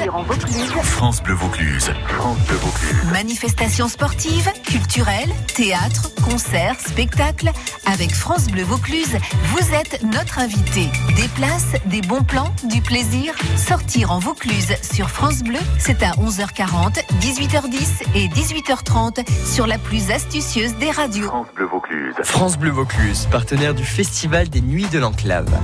France 0.84 1.20
Bleu 1.24 1.34
Vaucluse. 1.34 1.92
France 2.06 2.38
Bleu 2.46 2.56
Vaucluse. 2.56 3.10
Manifestations 3.10 3.88
sportives, 3.88 4.48
culturelles, 4.64 5.34
théâtre, 5.56 6.12
concerts, 6.24 6.78
spectacles. 6.78 7.50
Avec 7.92 8.14
France 8.14 8.46
Bleu 8.46 8.62
Vaucluse, 8.62 9.16
vous 9.46 9.74
êtes 9.74 10.04
notre 10.04 10.38
invité. 10.38 10.86
Des 11.16 11.26
places, 11.34 11.72
des 11.86 12.00
bons 12.00 12.22
plans, 12.22 12.54
du 12.70 12.80
plaisir. 12.80 13.34
Sortir 13.56 14.12
en 14.12 14.20
Vaucluse 14.20 14.76
sur 14.82 15.10
France 15.10 15.42
Bleu, 15.42 15.58
c'est 15.80 16.04
à 16.04 16.12
11h40, 16.12 17.02
18h10 17.20 18.04
et 18.14 18.28
18h30 18.28 19.26
sur 19.44 19.66
la 19.66 19.78
plus 19.78 20.12
astucieuse 20.12 20.76
des 20.76 20.92
radios. 20.92 21.26
France 21.26 21.48
Bleu 21.56 21.66
Vaucluse. 21.66 22.14
France 22.22 22.56
Bleu 22.56 22.70
Vaucluse, 22.70 23.26
partenaire 23.32 23.74
du 23.74 23.84
Festival 23.84 24.48
des 24.48 24.60
Nuits 24.60 24.88
de 24.92 25.00
l'Enclave. 25.00 25.58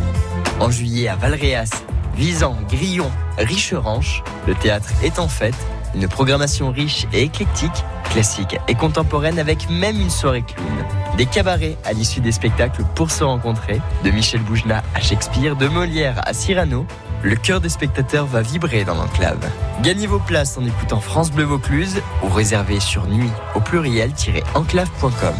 En 0.59 0.73
juillet 0.73 1.07
à 1.07 1.15
Valréas, 1.15 1.71
Visan, 2.17 2.57
Grillon, 2.69 3.11
Richeranche, 3.39 4.23
le 4.47 4.55
théâtre 4.55 4.89
est 5.03 5.19
en 5.19 5.29
fête. 5.29 5.57
Une 5.95 6.09
programmation 6.09 6.71
riche 6.71 7.07
et 7.13 7.23
éclectique, 7.23 7.85
classique 8.11 8.57
et 8.69 8.75
contemporaine 8.75 9.39
avec 9.39 9.69
même 9.71 10.01
une 10.01 10.11
soirée 10.11 10.43
clown. 10.43 10.67
Des 11.17 11.27
cabarets 11.27 11.77
à 11.85 11.93
l'issue 11.93 12.21
des 12.21 12.33
spectacles 12.33 12.85
pour 12.95 13.11
se 13.11 13.23
rencontrer, 13.23 13.81
de 14.05 14.11
Michel 14.11 14.41
Boujna 14.41 14.83
à 14.95 15.01
Shakespeare, 15.01 15.57
de 15.57 15.69
Molière 15.69 16.21
à 16.25 16.33
Cyrano. 16.33 16.87
Le 17.23 17.37
cœur 17.37 17.61
des 17.61 17.69
spectateurs 17.69 18.27
va 18.27 18.43
vibrer 18.43 18.85
dans 18.85 18.95
l'enclave. 18.95 19.39
Gagnez 19.83 20.07
vos 20.07 20.19
places 20.19 20.59
en 20.59 20.65
écoutant 20.65 21.01
France 21.01 21.31
Bleu 21.31 21.45
Vaucluse 21.45 22.03
ou 22.23 22.29
réservez 22.29 22.81
sur 22.81 23.07
nuit 23.07 23.31
au 23.55 23.61
pluriel-enclave.com. 23.61 25.35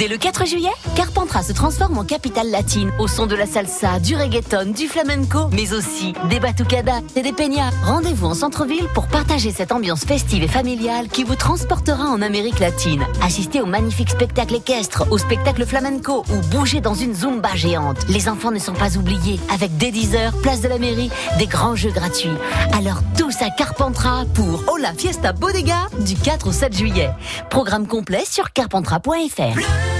Dès 0.00 0.08
le 0.08 0.16
4 0.16 0.46
juillet, 0.46 0.70
Carpentras 0.96 1.44
se 1.44 1.52
transforme 1.52 1.98
en 1.98 2.04
capitale 2.04 2.50
latine 2.50 2.90
au 2.98 3.08
son 3.08 3.26
de 3.26 3.34
la 3.34 3.46
salsa, 3.46 4.00
du 4.00 4.16
reggaeton, 4.16 4.72
du 4.72 4.88
flamenco, 4.88 5.48
mais 5.52 5.72
aussi 5.72 6.12
des 6.28 6.40
batucadas 6.40 7.00
et 7.16 7.22
des 7.22 7.32
peñas. 7.32 7.70
Rendez-vous 7.84 8.26
en 8.26 8.34
centre-ville 8.34 8.88
pour 8.94 9.06
partager 9.06 9.50
cette 9.50 9.72
ambiance 9.72 10.04
festive 10.04 10.42
et 10.42 10.48
familiale 10.48 11.08
qui 11.08 11.24
vous 11.24 11.36
transportera 11.36 12.04
en 12.04 12.22
Amérique 12.22 12.58
latine. 12.58 13.04
Assistez 13.22 13.60
au 13.60 13.66
magnifique 13.66 14.10
spectacle 14.10 14.56
équestre, 14.56 15.04
au 15.10 15.18
spectacle 15.18 15.64
flamenco 15.64 16.24
ou 16.30 16.46
bougez 16.48 16.80
dans 16.80 16.94
une 16.94 17.14
zumba 17.14 17.54
géante. 17.54 17.98
Les 18.08 18.28
enfants 18.28 18.50
ne 18.50 18.58
sont 18.58 18.74
pas 18.74 18.96
oubliés 18.96 19.38
avec 19.52 19.76
dès 19.76 19.90
10h, 19.90 20.40
place 20.42 20.60
de 20.60 20.68
la 20.68 20.78
mairie, 20.78 21.10
des 21.38 21.46
grands 21.46 21.76
jeux 21.76 21.92
gratuits. 21.92 22.30
Alors 22.72 23.00
tous 23.16 23.36
à 23.42 23.50
Carpentras 23.50 24.24
pour 24.34 24.64
Hola 24.72 24.92
Fiesta 24.96 25.32
Bodega 25.32 25.86
du 26.00 26.16
4 26.16 26.48
au 26.48 26.52
7 26.52 26.76
juillet. 26.76 27.10
Programme 27.48 27.86
complet 27.86 28.24
sur 28.26 28.52
carpentras.fr. 28.52 29.99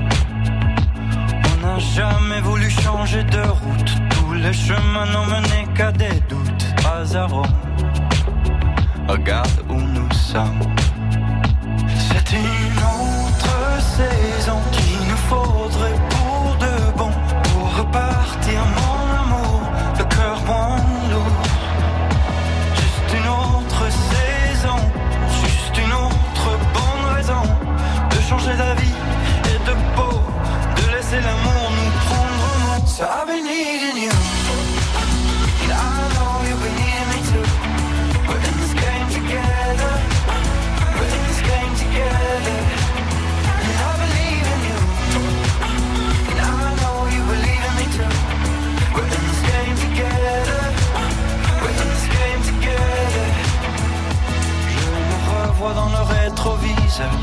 Jamais 1.79 2.41
voulu 2.41 2.69
changer 2.69 3.23
de 3.23 3.41
route. 3.41 3.93
Tous 4.09 4.33
les 4.33 4.53
chemins 4.53 5.05
n'ont 5.05 5.25
mené 5.25 5.67
qu'à 5.75 5.91
des 5.91 6.19
doutes. 6.29 6.65
Rome. 7.29 7.45
Regarde 9.07 9.63
où 9.69 9.75
nous 9.75 10.11
sommes. 10.11 10.59
C'est 11.87 12.31
une 12.37 12.77
autre 12.77 13.81
saison 13.97 14.59
qu'il 14.71 14.97
nous 15.09 15.23
faudrait 15.29 15.99
pour 16.09 16.57
de 16.59 16.97
bon. 16.97 17.11
Pour 17.43 17.77
repartir, 17.77 18.61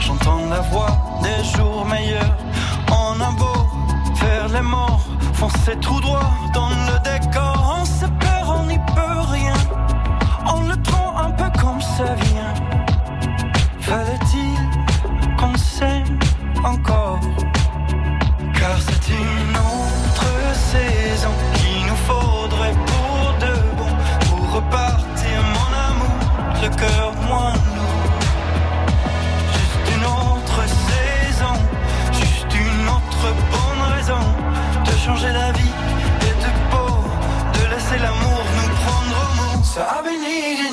j'entends 0.01 0.47
la 0.49 0.61
voix 0.61 0.97
des 1.23 1.45
jours 1.57 1.85
meilleurs. 1.87 2.37
On 2.91 3.21
a 3.21 3.31
beau 3.33 4.17
faire 4.17 4.49
les 4.49 4.61
morts, 4.61 5.01
foncer 5.35 5.77
tout 5.81 6.01
droit 6.01 6.31
dans 6.55 6.69
le 6.69 7.08
changer 35.09 35.33
la 35.33 35.53
vie 35.53 35.75
et 36.29 36.35
de 36.45 36.51
peau, 36.71 36.93
de 37.55 37.63
laisser 37.73 37.99
l'amour 38.05 38.43
nous 38.57 38.71
prendre 38.83 39.17
au 39.25 39.31
mot. 39.39 39.65
So 39.65 39.81
I've 39.81 40.05
been 40.05 40.68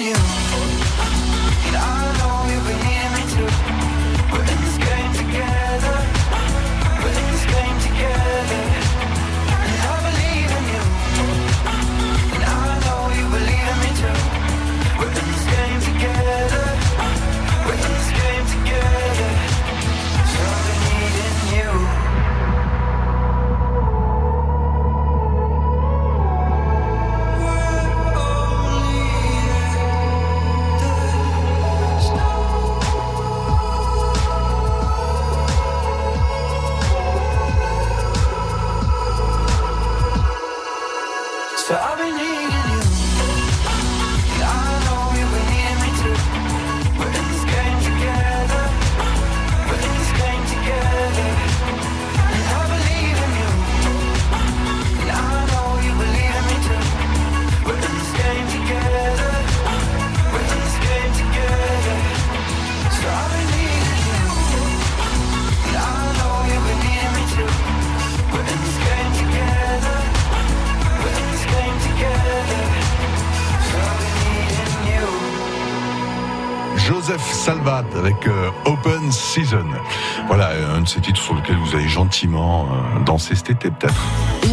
de 80.85 80.89
ces 80.89 81.01
titres 81.01 81.21
sur 81.21 81.33
lesquels 81.33 81.57
vous 81.57 81.75
avez 81.75 81.87
gentiment 81.87 82.67
euh, 82.67 83.03
dansé 83.03 83.33
cet 83.35 83.49
été 83.49 83.71
peut-être. 83.71 83.95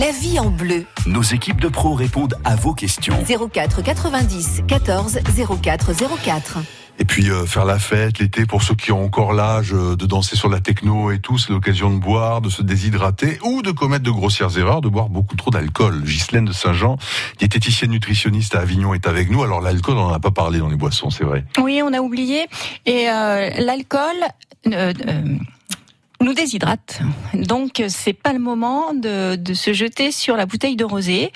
La 0.01 0.11
vie 0.11 0.39
en 0.39 0.51
bleu. 0.51 0.87
Nos 1.07 1.23
équipes 1.23 1.61
de 1.61 1.69
pros 1.69 1.95
répondent 1.95 2.35
à 2.45 2.57
vos 2.57 2.73
questions. 2.73 3.15
04 3.53 3.83
90 3.83 4.63
14 4.67 5.21
04 5.63 5.93
04. 6.25 6.59
Et 6.99 7.05
puis 7.05 7.31
euh, 7.31 7.45
faire 7.45 7.67
la 7.67 7.79
fête 7.79 8.19
l'été 8.19 8.47
pour 8.47 8.63
ceux 8.63 8.75
qui 8.75 8.93
ont 8.93 9.05
encore 9.05 9.35
l'âge 9.35 9.75
euh, 9.75 9.95
de 9.95 10.07
danser 10.07 10.37
sur 10.37 10.49
la 10.49 10.61
techno 10.61 11.11
et 11.11 11.19
tout, 11.19 11.37
c'est 11.37 11.53
l'occasion 11.53 11.91
de 11.91 11.99
boire, 11.99 12.41
de 12.41 12.49
se 12.49 12.63
déshydrater 12.63 13.39
ou 13.45 13.61
de 13.61 13.71
commettre 13.71 14.05
de 14.05 14.11
grossières 14.11 14.57
erreurs, 14.57 14.81
de 14.81 14.89
boire 14.89 15.11
beaucoup 15.11 15.37
trop 15.37 15.51
d'alcool. 15.51 16.03
Ghislaine 16.03 16.47
de 16.47 16.53
Saint-Jean, 16.53 16.97
diététicienne 17.39 17.91
nutritionniste 17.91 18.55
à 18.55 18.61
Avignon, 18.61 18.95
est 18.95 19.07
avec 19.07 19.31
nous. 19.31 19.43
Alors 19.43 19.61
l'alcool, 19.61 19.99
on 19.99 20.09
n'en 20.09 20.15
a 20.15 20.21
pas 20.21 20.31
parlé 20.31 20.61
dans 20.61 20.69
les 20.69 20.77
boissons, 20.77 21.11
c'est 21.11 21.25
vrai. 21.25 21.45
Oui, 21.59 21.83
on 21.85 21.93
a 21.93 22.01
oublié. 22.01 22.47
Et 22.87 23.11
euh, 23.11 23.51
l'alcool 23.59 24.17
euh, 24.69 24.93
euh, 25.09 25.23
nous 26.23 26.35
déshydrate. 26.35 27.01
Donc 27.35 27.83
c'est 27.89 28.13
pas 28.13 28.33
le 28.33 28.39
moment 28.39 28.95
de, 28.95 29.37
de 29.37 29.55
se 29.55 29.73
jeter 29.73 30.13
sur 30.13 30.37
la 30.37 30.47
bouteille 30.47 30.77
de 30.77 30.85
rosé. 30.85 31.33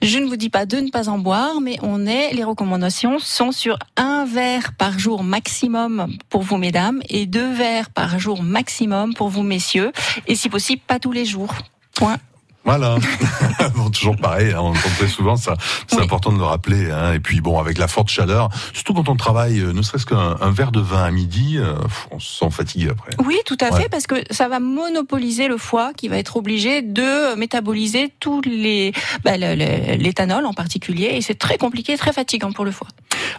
Je 0.00 0.18
ne 0.18 0.26
vous 0.26 0.36
dis 0.36 0.50
pas 0.50 0.66
de 0.66 0.78
ne 0.78 0.90
pas 0.90 1.08
en 1.08 1.18
boire, 1.18 1.60
mais 1.60 1.76
on 1.82 2.06
est 2.06 2.32
les 2.32 2.44
recommandations 2.44 3.18
sont 3.18 3.52
sur 3.52 3.78
un 3.96 4.24
verre 4.24 4.72
par 4.74 4.98
jour 4.98 5.24
maximum 5.24 6.08
pour 6.28 6.42
vous 6.42 6.56
mesdames 6.56 7.02
et 7.08 7.26
deux 7.26 7.52
verres 7.52 7.90
par 7.90 8.18
jour 8.18 8.42
maximum 8.42 9.14
pour 9.14 9.28
vous 9.28 9.42
messieurs 9.42 9.92
et 10.26 10.34
si 10.34 10.48
possible 10.48 10.82
pas 10.86 10.98
tous 10.98 11.12
les 11.12 11.24
jours. 11.24 11.54
Point. 11.94 12.18
Voilà. 12.64 12.96
bon, 13.74 13.90
toujours 13.90 14.16
pareil, 14.16 14.52
hein, 14.52 14.58
on 14.60 14.68
entend 14.70 14.88
très 14.96 15.08
souvent 15.08 15.36
ça. 15.36 15.54
C'est 15.88 15.96
Oui. 15.96 16.02
important 16.04 16.32
de 16.32 16.38
le 16.38 16.44
rappeler. 16.44 16.90
Hein. 16.90 17.12
Et 17.14 17.20
puis 17.20 17.40
bon, 17.40 17.58
avec 17.58 17.76
la 17.78 17.88
forte 17.88 18.08
chaleur, 18.08 18.50
surtout 18.72 18.94
quand 18.94 19.08
on 19.08 19.16
travaille, 19.16 19.58
euh, 19.60 19.72
ne 19.72 19.82
serait-ce 19.82 20.06
qu'un 20.06 20.36
un 20.40 20.50
verre 20.52 20.70
de 20.70 20.80
vin 20.80 21.02
à 21.02 21.10
midi, 21.10 21.56
euh, 21.58 21.74
on 22.12 22.20
se 22.20 22.38
sent 22.38 22.50
fatigué 22.50 22.90
après. 22.90 23.10
Oui, 23.24 23.36
tout 23.46 23.56
à 23.60 23.72
Ouais. 23.74 23.82
fait, 23.82 23.88
parce 23.88 24.06
que 24.06 24.14
ça 24.30 24.48
va 24.48 24.60
monopoliser 24.60 25.48
le 25.48 25.56
foie 25.58 25.92
qui 25.96 26.08
va 26.08 26.18
être 26.18 26.36
obligé 26.36 26.82
de 26.82 27.34
métaboliser 27.36 28.12
tous 28.20 28.40
les 28.42 28.92
bah, 29.24 29.36
le- 29.36 29.54
le- 29.56 29.96
l'éthanol 29.96 30.46
en 30.46 30.52
particulier, 30.54 31.10
et 31.14 31.20
c'est 31.20 31.34
très 31.38 31.58
compliqué, 31.58 31.96
très 31.96 32.12
fatigant 32.12 32.52
pour 32.52 32.64
le 32.64 32.70
foie. 32.70 32.88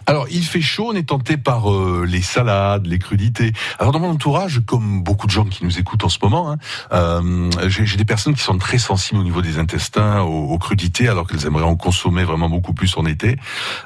Alors, 0.06 0.26
il 0.30 0.42
fait 0.44 0.60
chaud, 0.60 0.90
on 0.92 0.96
est 0.96 1.08
tenté 1.08 1.36
par 1.38 1.72
euh, 1.72 2.04
les 2.06 2.20
salades, 2.22 2.86
les 2.86 2.98
crudités. 2.98 3.52
Alors, 3.78 3.92
dans 3.92 4.00
mon 4.00 4.10
entourage, 4.10 4.60
comme 4.66 5.02
beaucoup 5.02 5.26
de 5.26 5.30
gens 5.32 5.44
qui 5.44 5.64
nous 5.64 5.78
écoutent 5.78 6.04
en 6.04 6.08
ce 6.08 6.18
moment, 6.22 6.50
hein, 6.50 6.58
euh, 6.92 7.50
j'ai 7.68 7.96
des 7.96 8.04
personnes 8.04 8.34
qui 8.34 8.42
sont 8.42 8.58
très 8.58 8.78
sensibles 8.78 9.13
au 9.16 9.22
niveau 9.22 9.42
des 9.42 9.58
intestins, 9.58 10.22
aux, 10.22 10.58
crudités, 10.58 11.08
alors 11.08 11.26
qu'elles 11.26 11.46
aimeraient 11.46 11.64
en 11.64 11.76
consommer 11.76 12.24
vraiment 12.24 12.48
beaucoup 12.48 12.74
plus 12.74 12.96
en 12.96 13.06
été. 13.06 13.36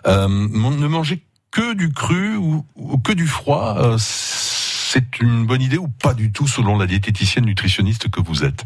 Euh, 0.07 0.29
ne 0.29 0.87
manger 0.87 1.23
que 1.51 1.75
du 1.75 1.93
cru 1.93 2.37
ou, 2.37 2.65
ou 2.77 2.99
que 2.99 3.13
du 3.13 3.27
froid, 3.27 3.77
euh, 3.79 3.97
c'est 3.99 5.21
une 5.21 5.47
bonne 5.47 5.63
idée 5.63 5.79
ou 5.79 5.89
pas 5.89 6.15
du 6.15 6.33
tout 6.33 6.47
selon 6.47 6.79
la 6.79 6.87
diététicienne 6.87 7.45
nutritionniste 7.45 8.11
que 8.11 8.21
vous 8.21 8.45
êtes? 8.45 8.65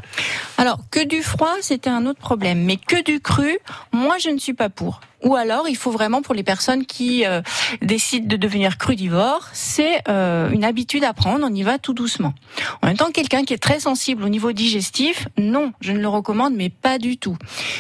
Alors, 0.57 0.79
que 0.91 1.05
du 1.05 1.23
froid, 1.23 1.55
c'était 1.61 1.91
un 1.91 2.07
autre 2.07 2.21
problème, 2.21 2.65
mais 2.65 2.77
que 2.77 3.03
du 3.03 3.21
cru, 3.21 3.59
moi 3.93 4.19
je 4.19 4.31
ne 4.31 4.39
suis 4.39 4.55
pas 4.55 4.69
pour. 4.69 5.01
Ou 5.25 5.37
alors, 5.37 5.69
il 5.69 5.77
faut 5.77 5.91
vraiment 5.91 6.23
pour 6.23 6.35
les 6.35 6.43
personnes 6.43 6.85
qui 6.87 7.25
euh, 7.27 7.43
décident 7.81 8.27
de 8.27 8.37
devenir 8.37 8.77
crudivores, 8.79 9.49
c'est 9.53 10.03
euh, 10.09 10.51
une 10.51 10.65
habitude 10.65 11.05
à 11.05 11.13
prendre. 11.13 11.47
On 11.49 11.55
y 11.55 11.63
va 11.63 11.79
tout 11.79 11.95
doucement. 11.95 12.35
En 12.83 12.89
même 12.89 12.97
temps, 12.97 13.11
quelqu'un 13.13 13.45
qui 13.45 13.55
est 13.55 13.63
très 13.63 13.81
sensible 13.81 14.25
au 14.25 14.29
niveau 14.29 14.53
digestif, 14.53 15.29
non, 15.39 15.73
je 15.81 15.93
ne 15.93 15.99
le 16.01 16.09
recommande, 16.09 16.55
mais 16.55 16.69
pas 16.71 16.99
du 16.99 17.17
tout. 17.19 17.37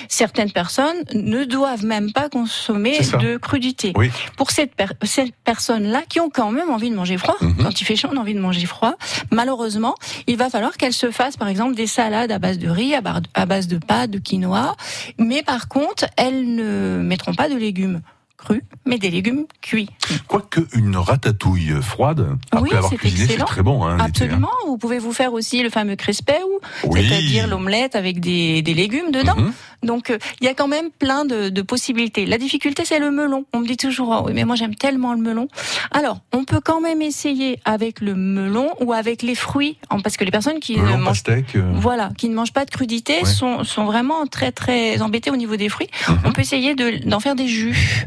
Certaines 0.09 0.53
personnes 0.53 0.97
ne 1.15 1.45
doivent 1.45 1.85
même 1.85 2.13
pas 2.13 2.29
consommer 2.29 2.99
de 3.21 3.37
crudité. 3.37 3.93
Oui. 3.97 4.11
Pour 4.37 4.51
cette 4.51 4.75
per- 4.75 4.87
ces 5.03 5.33
personnes-là 5.45 6.03
qui 6.09 6.21
ont 6.21 6.31
quand 6.31 6.51
même 6.53 6.71
envie 6.71 6.91
de 6.91 6.95
manger 6.97 7.19
froid, 7.19 7.37
Mhm. 7.41 7.57
quand 7.65 7.81
il 7.81 7.85
fait 7.85 7.97
chaud, 7.97 8.09
on 8.13 8.17
a 8.17 8.21
envie 8.21 8.35
de 8.35 8.41
manger 8.41 8.67
froid. 8.67 8.95
Malheureusement, 9.31 9.95
il 10.27 10.37
va 10.37 10.49
falloir 10.51 10.77
qu'elles 10.77 10.93
se 10.93 11.11
fassent, 11.11 11.37
par 11.37 11.49
exemple, 11.49 11.75
des 11.75 11.87
salades 11.87 12.31
à 12.31 12.39
base 12.39 12.59
de 12.59 12.69
riz, 12.69 12.95
à 12.95 13.47
base 13.47 13.67
de 13.67 13.79
pâtes, 13.79 14.11
de 14.11 14.19
quinoa. 14.19 14.77
Mais 15.19 15.43
par 15.43 15.69
contre, 15.69 16.07
elles 16.17 16.55
ne 16.55 16.99
mettront 17.03 17.32
pas 17.37 17.49
de 17.49 17.57
légumes 17.57 18.01
crus, 18.43 18.63
mais 18.85 18.99
des 18.99 19.11
légumes 19.11 19.47
cuits. 19.61 19.89
Quoique 20.29 20.61
une 20.75 20.97
ratatouille 20.97 21.73
froide, 21.81 22.37
après 22.51 22.63
Oui, 22.71 22.77
avoir 22.77 22.93
cuisiné, 22.93 23.27
c'est 23.29 23.45
très 23.45 23.63
bon. 23.63 23.85
Hein, 23.85 23.97
hein. 23.99 24.05
Absolument. 24.05 24.51
Vous 24.67 24.77
pouvez 24.79 24.99
vous 24.99 25.13
faire 25.13 25.33
aussi 25.33 25.63
le 25.63 25.71
fameux 25.71 25.97
crespet 25.97 26.41
ou 26.45 26.89
Oui. 26.91 27.07
c'est-à-dire 27.09 27.47
l'omelette 27.47 27.95
avec 27.97 28.21
des, 28.21 28.63
des 28.63 28.75
légumes 28.75 29.11
dedans. 29.13 29.37
Mhm. 29.37 29.53
Donc 29.85 30.11
euh, 30.11 30.19
il 30.41 30.47
y 30.47 30.49
a 30.49 30.55
quand 30.55 30.69
même 30.69 30.91
plein 30.97 31.25
de, 31.25 31.49
de 31.49 31.63
possibilités. 31.63 32.25
La 32.27 32.39
difficulté 32.39 32.85
c'est 32.85 32.99
le 33.01 33.11
melon. 33.11 33.45
On 33.53 33.59
me 33.61 33.67
dit 33.67 33.77
toujours 33.77 34.11
oh, 34.11 34.25
oui 34.27 34.33
mais 34.35 34.45
moi 34.45 34.55
j'aime 34.57 34.75
tellement 34.77 35.13
le 35.13 35.21
melon. 35.21 35.49
Alors 35.91 36.21
on 36.33 36.45
peut 36.45 36.61
quand 36.65 36.81
même 36.81 37.03
essayer 37.03 37.59
avec 37.65 38.01
le 38.01 38.15
melon 38.15 38.71
ou 38.81 38.93
avec 38.93 39.23
les 39.23 39.35
fruits 39.35 39.79
parce 40.05 40.17
que 40.17 40.25
les 40.25 40.31
personnes 40.31 40.61
qui 40.61 40.77
ne 40.77 40.83
Melon, 40.83 40.99
mangent 40.99 41.23
pastèque. 41.25 41.57
euh, 41.57 41.73
voilà, 41.75 42.11
qui 42.17 42.29
ne 42.29 42.35
mangent 42.35 42.53
pas 42.53 42.65
de 42.65 42.71
crudité 42.71 43.15
Ouais. 43.23 43.25
sont, 43.25 43.65
sont 43.65 43.85
vraiment 43.85 44.27
très 44.27 44.53
très 44.53 45.03
embêtés 45.03 45.31
au 45.31 45.37
niveau 45.37 45.57
des 45.57 45.69
fruits. 45.69 45.89
Mhm. 46.09 46.19
On 46.27 46.33
peut 46.33 46.41
essayer 46.43 46.75
de- 46.75 47.09
d'en 47.09 47.19
faire 47.21 47.35
des 47.35 47.49
jus 47.49 48.07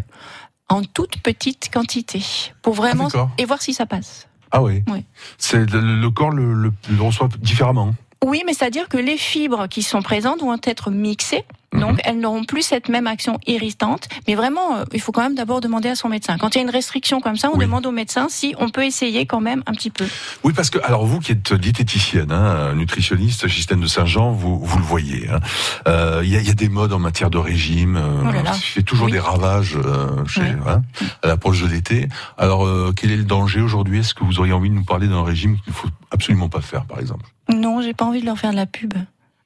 en 0.75 0.83
toute 0.83 1.17
petite 1.21 1.69
quantité 1.73 2.21
pour 2.61 2.73
vraiment 2.73 3.07
Ah, 3.13 3.29
et 3.37 3.45
voir 3.45 3.61
si 3.61 3.73
ça 3.73 3.85
passe. 3.85 4.27
Ah 4.51 4.61
oui. 4.61 4.83
Oui. 4.91 5.03
C'est 5.37 5.69
le, 5.71 5.79
le 6.01 6.09
corps 6.11 6.29
le, 6.31 6.53
le- 6.53 6.73
le 6.89 7.01
reçoit 7.01 7.29
différemment. 7.39 7.93
Oui, 8.23 8.43
mais 8.45 8.53
c'est-à-dire 8.53 8.87
que 8.89 8.97
les 8.97 9.17
fibres 9.17 9.67
qui 9.67 9.83
sont 9.83 10.01
présentes 10.01 10.41
vont 10.41 10.57
être 10.63 10.89
mixées 10.91 11.43
Donc 11.79 11.99
elles 12.03 12.19
n'auront 12.19 12.43
plus 12.43 12.61
cette 12.61 12.89
même 12.89 13.07
action 13.07 13.39
irritante. 13.47 14.07
Mais 14.27 14.35
vraiment, 14.35 14.77
euh, 14.77 14.83
il 14.93 15.01
faut 15.01 15.11
quand 15.11 15.21
même 15.21 15.35
d'abord 15.35 15.61
demander 15.61 15.89
à 15.89 15.95
son 15.95 16.09
médecin. 16.09 16.37
Quand 16.37 16.55
il 16.55 16.57
y 16.57 16.61
a 16.61 16.63
une 16.63 16.69
restriction 16.69 17.21
comme 17.21 17.35
ça, 17.35 17.49
on 17.53 17.57
Oui. 17.57 17.65
demande 17.65 17.85
au 17.85 17.91
médecin 17.91 18.27
si 18.29 18.55
on 18.59 18.69
peut 18.69 18.85
essayer 18.85 19.25
quand 19.25 19.41
même 19.41 19.63
un 19.65 19.73
petit 19.73 19.89
peu. 19.89 20.05
Oui, 20.43 20.53
parce 20.53 20.69
que 20.69 20.79
alors 20.83 21.05
vous 21.05 21.19
qui 21.19 21.31
êtes 21.31 21.53
diététicienne, 21.53 22.31
hein, 22.31 22.73
nutritionniste, 22.75 23.47
Justine 23.47 23.79
de 23.79 23.87
Saint-Jean, 23.87 24.31
vous 24.31 24.59
vous 24.59 24.77
le 24.77 24.83
voyez. 24.83 25.29
hein. 25.29 25.39
Euh, 25.87 26.21
Il 26.23 26.29
y, 26.29 26.35
a, 26.35 26.39
il 26.41 26.47
y 26.47 26.51
a 26.51 26.53
des 26.53 26.69
modes 26.69 26.93
en 26.93 26.99
matière 26.99 27.29
de 27.29 27.37
régime. 27.37 27.97
euh, 27.97 28.23
Oh 28.25 28.53
fait 28.61 28.83
toujours 28.83 29.05
Oui. 29.07 29.11
des 29.11 29.19
ravages 29.19 29.77
euh, 29.77 30.25
chez, 30.25 30.41
Oui. 30.41 30.47
hein, 30.67 30.81
à 31.23 31.27
l'approche 31.27 31.61
de 31.61 31.67
l'été. 31.67 32.07
Alors, 32.37 32.65
euh, 32.65 32.93
quel 32.95 33.11
est 33.11 33.17
le 33.17 33.23
danger 33.23 33.61
aujourd'hui? 33.61 33.99
Est-ce 33.99 34.13
que 34.13 34.23
vous 34.23 34.39
auriez 34.39 34.53
envie 34.53 34.69
de 34.69 34.75
nous 34.75 34.83
parler 34.83 35.07
d'un 35.07 35.23
régime 35.23 35.57
qu'il 35.61 35.71
ne 35.71 35.75
faut 35.77 35.89
absolument 36.11 36.49
pas 36.49 36.61
faire, 36.61 36.85
par 36.85 36.99
exemple? 36.99 37.25
Non, 37.53 37.81
j'ai 37.81 37.93
pas 37.93 38.05
envie 38.05 38.21
de 38.21 38.25
leur 38.25 38.37
faire 38.37 38.51
de 38.51 38.55
la 38.55 38.65
pub. 38.65 38.93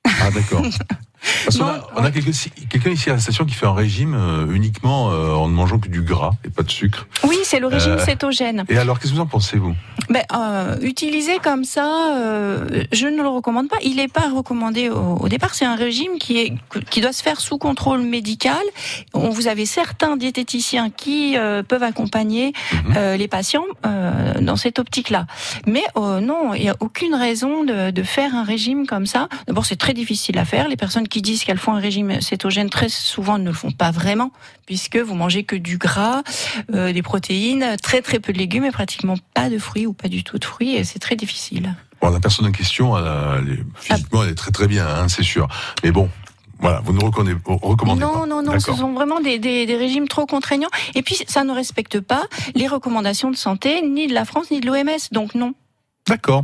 Ah, 0.05 0.31
d'accord. 0.31 0.63
Parce 1.45 1.59
a, 1.59 1.87
on 1.95 2.03
a 2.03 2.11
quelqu'un 2.11 2.31
quelqu'un 2.69 2.89
ici 2.91 3.09
à 3.09 3.13
la 3.13 3.19
station 3.19 3.45
qui 3.45 3.53
fait 3.53 3.65
un 3.65 3.73
régime 3.73 4.13
euh, 4.15 4.51
uniquement 4.51 5.11
euh, 5.11 5.33
en 5.33 5.47
ne 5.47 5.53
mangeant 5.53 5.79
que 5.79 5.89
du 5.89 6.01
gras 6.01 6.31
et 6.45 6.49
pas 6.49 6.63
de 6.63 6.71
sucre. 6.71 7.07
Oui, 7.27 7.37
c'est 7.43 7.59
le 7.59 7.67
régime 7.67 7.93
Euh, 7.93 8.05
cétogène. 8.05 8.63
Et 8.69 8.77
alors, 8.77 8.99
qu'est-ce 8.99 9.11
que 9.11 9.15
vous 9.17 9.21
en 9.21 9.25
pensez, 9.27 9.57
vous? 9.57 9.75
Ben, 10.09 10.23
utilisé 10.81 11.37
comme 11.43 11.63
ça, 11.65 11.87
je 12.91 13.07
ne 13.07 13.21
le 13.21 13.27
recommande 13.27 13.67
pas. 13.69 13.77
Il 13.83 13.97
n'est 13.97 14.07
pas 14.07 14.29
recommandé 14.33 14.89
au, 14.89 15.17
au 15.17 15.27
départ. 15.29 15.53
C'est 15.53 15.65
un 15.65 15.75
régime 15.75 16.17
qui 16.19 16.39
est 16.39 16.53
qui 16.89 17.01
doit 17.01 17.13
se 17.13 17.21
faire 17.21 17.39
sous 17.41 17.57
contrôle 17.57 18.01
médical. 18.01 18.61
On, 19.13 19.29
vous 19.29 19.47
avez 19.47 19.65
certains 19.65 20.17
diététiciens 20.17 20.89
qui 20.89 21.35
peuvent 21.67 21.83
accompagner 21.83 22.53
Mhm. 22.73 23.15
les 23.17 23.27
patients 23.27 23.65
dans 24.41 24.55
cette 24.55 24.79
optique-là. 24.79 25.25
Mais 25.67 25.83
non, 25.97 26.53
il 26.53 26.61
n'y 26.61 26.69
a 26.69 26.75
aucune 26.79 27.13
raison 27.15 27.63
de, 27.63 27.91
de 27.91 28.03
faire 28.03 28.35
un 28.35 28.43
régime 28.43 28.85
comme 28.87 29.05
ça. 29.05 29.27
D'abord, 29.47 29.65
c'est 29.65 29.75
très 29.75 29.93
difficile 29.93 30.37
à 30.37 30.45
faire. 30.45 30.67
Les 30.67 30.77
personnes 30.77 31.07
qui 31.09 31.21
disent 31.21 31.43
qu'elles 31.43 31.57
font 31.57 31.73
un 31.73 31.79
régime 31.79 32.21
cétogène 32.21 32.69
très 32.69 32.87
souvent 32.89 33.37
ne 33.37 33.45
le 33.45 33.53
font 33.53 33.71
pas 33.71 33.91
vraiment, 33.91 34.31
puisque 34.65 34.97
vous 34.97 35.15
mangez 35.15 35.43
que 35.43 35.55
du 35.55 35.77
gras, 35.77 36.21
euh, 36.73 36.93
des 36.93 37.01
protéines, 37.01 37.75
très 37.81 38.01
très 38.01 38.19
peu 38.19 38.31
de 38.33 38.37
légumes 38.37 38.65
et 38.65 38.71
pratiquement 38.71 39.15
pas 39.33 39.49
de 39.49 39.57
fruits 39.57 39.85
ou 39.87 39.93
pas 39.93 40.07
du 40.07 40.23
tout 40.23 40.37
de 40.37 40.45
fruits. 40.45 40.75
Et 40.75 40.83
c'est 40.83 40.99
très 40.99 41.15
difficile. 41.15 41.75
Bon, 42.01 42.09
la 42.11 42.19
personne 42.19 42.45
en 42.45 42.51
question, 42.51 42.97
elle, 42.97 43.51
est- 43.53 43.63
physiquement, 43.75 44.23
elle 44.23 44.29
est 44.29 44.35
très 44.35 44.51
très 44.51 44.67
bien, 44.67 44.87
hein, 44.87 45.07
c'est 45.09 45.23
sûr. 45.23 45.47
Mais 45.83 45.91
bon, 45.91 46.09
voilà, 46.59 46.81
vous 46.85 46.93
ne 46.93 47.03
recommandez, 47.03 47.35
recommandez 47.45 47.99
non, 48.01 48.13
pas. 48.13 48.25
non, 48.25 48.41
non, 48.41 48.51
ce 48.53 48.57
D'accord. 48.57 48.77
sont 48.77 48.93
vraiment 48.93 49.19
des, 49.19 49.39
des, 49.39 49.65
des 49.65 49.75
régimes 49.75 50.07
trop 50.07 50.25
contraignants. 50.25 50.69
Et 50.95 51.01
puis, 51.01 51.17
ça 51.27 51.43
ne 51.43 51.51
respecte 51.53 51.99
pas 51.99 52.23
les 52.55 52.67
recommandations 52.67 53.31
de 53.31 53.35
santé, 53.35 53.81
ni 53.81 54.07
de 54.07 54.13
la 54.13 54.23
France, 54.25 54.51
ni 54.51 54.59
de 54.61 54.67
l'OMS. 54.67 54.97
Donc, 55.11 55.35
non. 55.35 55.53
D'accord. 56.09 56.43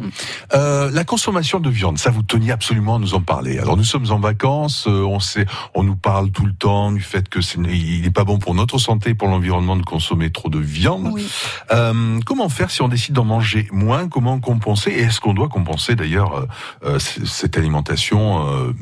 Euh, 0.54 0.90
la 0.92 1.04
consommation 1.04 1.60
de 1.60 1.70
viande, 1.70 1.98
ça 1.98 2.12
vous 2.12 2.24
teniez 2.24 2.52
absolument 2.52 2.96
à 2.96 3.00
nous 3.00 3.16
en 3.16 3.22
parler. 3.22 3.60
Alors 3.60 3.76
nous 3.76 3.84
sommes 3.84 4.12
en 4.12 4.20
vacances, 4.20 4.86
euh, 4.88 5.04
on 5.04 5.20
sait, 5.20 5.46
on 5.74 5.84
nous 5.84 5.96
parle 5.96 6.30
tout 6.32 6.46
le 6.46 6.54
temps 6.54 6.92
du 6.92 7.02
fait 7.02 7.28
que 7.28 7.42
c'est, 7.42 7.60
il 7.60 8.02
n'est 8.02 8.12
pas 8.12 8.24
bon 8.24 8.38
pour 8.38 8.54
notre 8.56 8.78
santé, 8.78 9.16
pour 9.16 9.28
l'environnement 9.28 9.76
de 9.76 9.84
consommer 9.84 10.30
trop 10.30 10.50
de 10.50 10.60
viande. 10.60 11.10
Oui. 11.12 11.28
Euh, 11.72 12.20
comment 12.26 12.48
faire 12.48 12.70
si 12.70 12.82
on 12.82 12.88
décide 12.88 13.16
d'en 13.16 13.26
manger 13.26 13.68
moins? 13.72 14.08
Comment 14.08 14.40
compenser? 14.40 14.92
Et 14.92 15.02
est-ce 15.02 15.20
qu'on 15.20 15.34
doit 15.34 15.50
compenser 15.50 15.96
d'ailleurs 15.96 16.36
euh, 16.36 16.46
euh, 16.86 17.00
cette 17.00 17.58
alimentation 17.58 18.48
euh, 18.48 18.74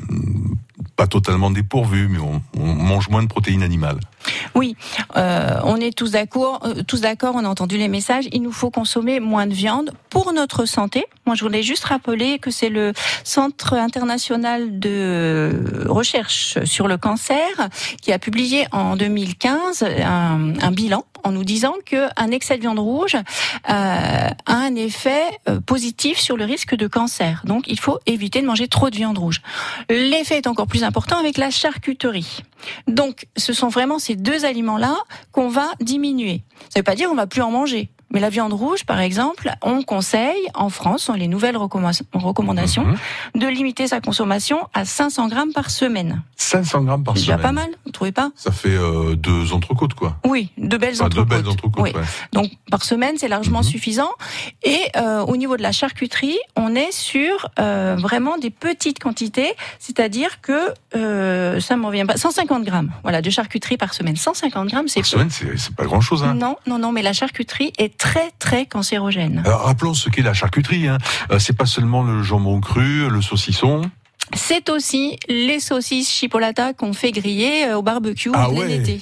pas 0.96 1.06
totalement 1.06 1.50
dépourvue, 1.50 2.08
mais 2.08 2.18
on, 2.18 2.42
on 2.58 2.74
mange 2.74 3.08
moins 3.08 3.22
de 3.22 3.28
protéines 3.28 3.62
animales? 3.62 3.98
Euh, 5.16 5.60
on 5.64 5.76
est 5.76 5.96
tous 5.96 6.12
d'accord, 6.12 6.60
euh, 6.64 6.82
tous 6.86 7.00
d'accord, 7.00 7.34
on 7.34 7.44
a 7.44 7.48
entendu 7.48 7.76
les 7.76 7.88
messages. 7.88 8.24
Il 8.32 8.42
nous 8.42 8.52
faut 8.52 8.70
consommer 8.70 9.20
moins 9.20 9.46
de 9.46 9.54
viande 9.54 9.92
pour 10.10 10.32
notre 10.32 10.64
santé. 10.64 11.04
Moi, 11.26 11.34
je 11.34 11.44
voulais 11.44 11.62
juste 11.62 11.84
rappeler 11.84 12.38
que 12.38 12.50
c'est 12.50 12.68
le 12.68 12.92
Centre 13.24 13.74
international 13.74 14.78
de 14.78 15.86
recherche 15.88 16.58
sur 16.64 16.88
le 16.88 16.96
cancer 16.96 17.48
qui 18.00 18.12
a 18.12 18.18
publié 18.18 18.66
en 18.72 18.96
2015 18.96 19.84
un, 20.04 20.70
bilan 20.70 21.04
en 21.24 21.32
nous 21.32 21.44
disant 21.44 21.74
que 21.84 22.08
un 22.16 22.30
excès 22.30 22.56
de 22.56 22.60
viande 22.60 22.78
rouge 22.78 23.16
euh, 23.16 23.20
a 23.64 24.34
un 24.46 24.74
effet 24.76 25.22
euh, 25.48 25.60
positif 25.60 26.18
sur 26.18 26.36
le 26.36 26.44
risque 26.44 26.74
de 26.74 26.86
cancer. 26.86 27.42
Donc, 27.44 27.64
il 27.66 27.80
faut 27.80 27.98
éviter 28.06 28.42
de 28.42 28.46
manger 28.46 28.68
trop 28.68 28.90
de 28.90 28.96
viande 28.96 29.18
rouge. 29.18 29.40
L'effet 29.88 30.36
est 30.36 30.46
encore 30.46 30.66
plus 30.66 30.84
important 30.84 31.18
avec 31.18 31.38
la 31.38 31.50
charcuterie. 31.50 32.42
Donc, 32.86 33.26
ce 33.36 33.52
sont 33.52 33.68
vraiment 33.68 33.98
ces 33.98 34.13
deux 34.16 34.44
aliments-là 34.44 34.96
qu'on 35.32 35.48
va 35.48 35.70
diminuer. 35.80 36.42
Ça 36.68 36.76
ne 36.76 36.80
veut 36.80 36.84
pas 36.84 36.94
dire 36.94 37.08
qu'on 37.08 37.14
va 37.14 37.26
plus 37.26 37.42
en 37.42 37.50
manger. 37.50 37.90
Mais 38.10 38.20
la 38.20 38.28
viande 38.30 38.52
rouge, 38.52 38.84
par 38.84 39.00
exemple, 39.00 39.50
on 39.62 39.82
conseille 39.82 40.46
en 40.54 40.68
France, 40.68 41.06
dans 41.08 41.14
les 41.14 41.26
nouvelles 41.28 41.56
recommanda- 41.56 42.02
recommandations, 42.12 42.84
Mhm. 42.84 43.40
de 43.40 43.46
limiter 43.48 43.88
sa 43.88 44.00
consommation 44.00 44.58
à 44.72 44.84
500 44.84 45.28
grammes 45.28 45.52
par 45.52 45.70
semaine. 45.70 46.22
500 46.36 46.82
grammes 46.84 47.02
par 47.02 47.14
C'est 47.14 47.20
déjà 47.22 47.32
semaine. 47.34 47.42
pas 47.42 47.52
mal, 47.52 47.68
vous 47.84 47.90
trouvez 47.92 48.12
pas? 48.12 48.30
Ça 48.36 48.52
fait 48.52 48.68
euh, 48.76 49.16
deux 49.16 49.52
entrecôtes, 49.52 49.94
quoi. 49.94 50.16
Oui, 50.24 50.50
de 50.58 50.76
belles 50.76 50.94
Enfin, 50.94 51.08
deux 51.08 51.20
entrecôtes. 51.20 51.28
belles 51.28 51.48
entrecôtes. 51.48 51.82
Oui. 51.84 51.90
ouais. 51.94 52.06
Donc 52.32 52.50
par 52.70 52.84
semaine, 52.84 53.16
c'est 53.18 53.28
largement 53.28 53.58
Mhm. 53.58 53.64
suffisant. 53.64 54.10
Et 54.62 54.80
euh, 54.96 55.20
au 55.24 55.36
niveau 55.36 55.56
de 55.56 55.62
la 55.62 55.72
charcuterie, 55.72 56.38
on 56.56 56.74
est 56.74 56.92
sur 56.92 57.48
euh, 57.58 57.96
vraiment 57.98 58.36
des 58.38 58.50
petites 58.50 58.98
quantités, 58.98 59.54
c'est-à-dire 59.78 60.40
que 60.40 60.72
euh, 60.96 61.60
ça 61.60 61.76
m'en 61.76 61.88
revient 61.88 62.04
pas 62.06 62.16
150 62.16 62.64
grammes, 62.64 62.92
voilà, 63.02 63.22
de 63.22 63.30
charcuterie 63.30 63.76
par 63.76 63.94
semaine. 63.94 64.16
150 64.16 64.68
grammes, 64.68 64.88
c'est 64.88 65.00
Par 65.00 65.10
peu. 65.10 65.30
semaine, 65.30 65.56
c'est 65.56 65.74
pas 65.74 65.84
grand-chose. 65.84 66.22
Hein. 66.22 66.34
Non, 66.34 66.56
non, 66.66 66.78
non, 66.78 66.92
mais 66.92 67.02
la 67.02 67.12
charcuterie 67.12 67.72
est 67.78 67.93
très, 67.98 68.30
très 68.38 68.66
cancérogène. 68.66 69.42
Alors 69.44 69.62
rappelons 69.62 69.94
ce 69.94 70.08
qu'est 70.10 70.22
la 70.22 70.34
charcuterie. 70.34 70.88
Hein. 70.88 70.98
Euh, 71.30 71.38
c'est 71.38 71.56
pas 71.56 71.66
seulement 71.66 72.02
le 72.02 72.22
jambon 72.22 72.60
cru, 72.60 73.08
le 73.08 73.22
saucisson. 73.22 73.82
C'est 74.32 74.70
aussi 74.70 75.18
les 75.28 75.60
saucisses 75.60 76.10
chipolata 76.10 76.72
qu'on 76.72 76.94
fait 76.94 77.12
griller 77.12 77.66
euh, 77.66 77.76
au 77.76 77.82
barbecue 77.82 78.30
Ah 78.32 78.48
en 78.48 78.52
plein 78.54 78.60
ouais. 78.62 78.76
été. 78.76 79.00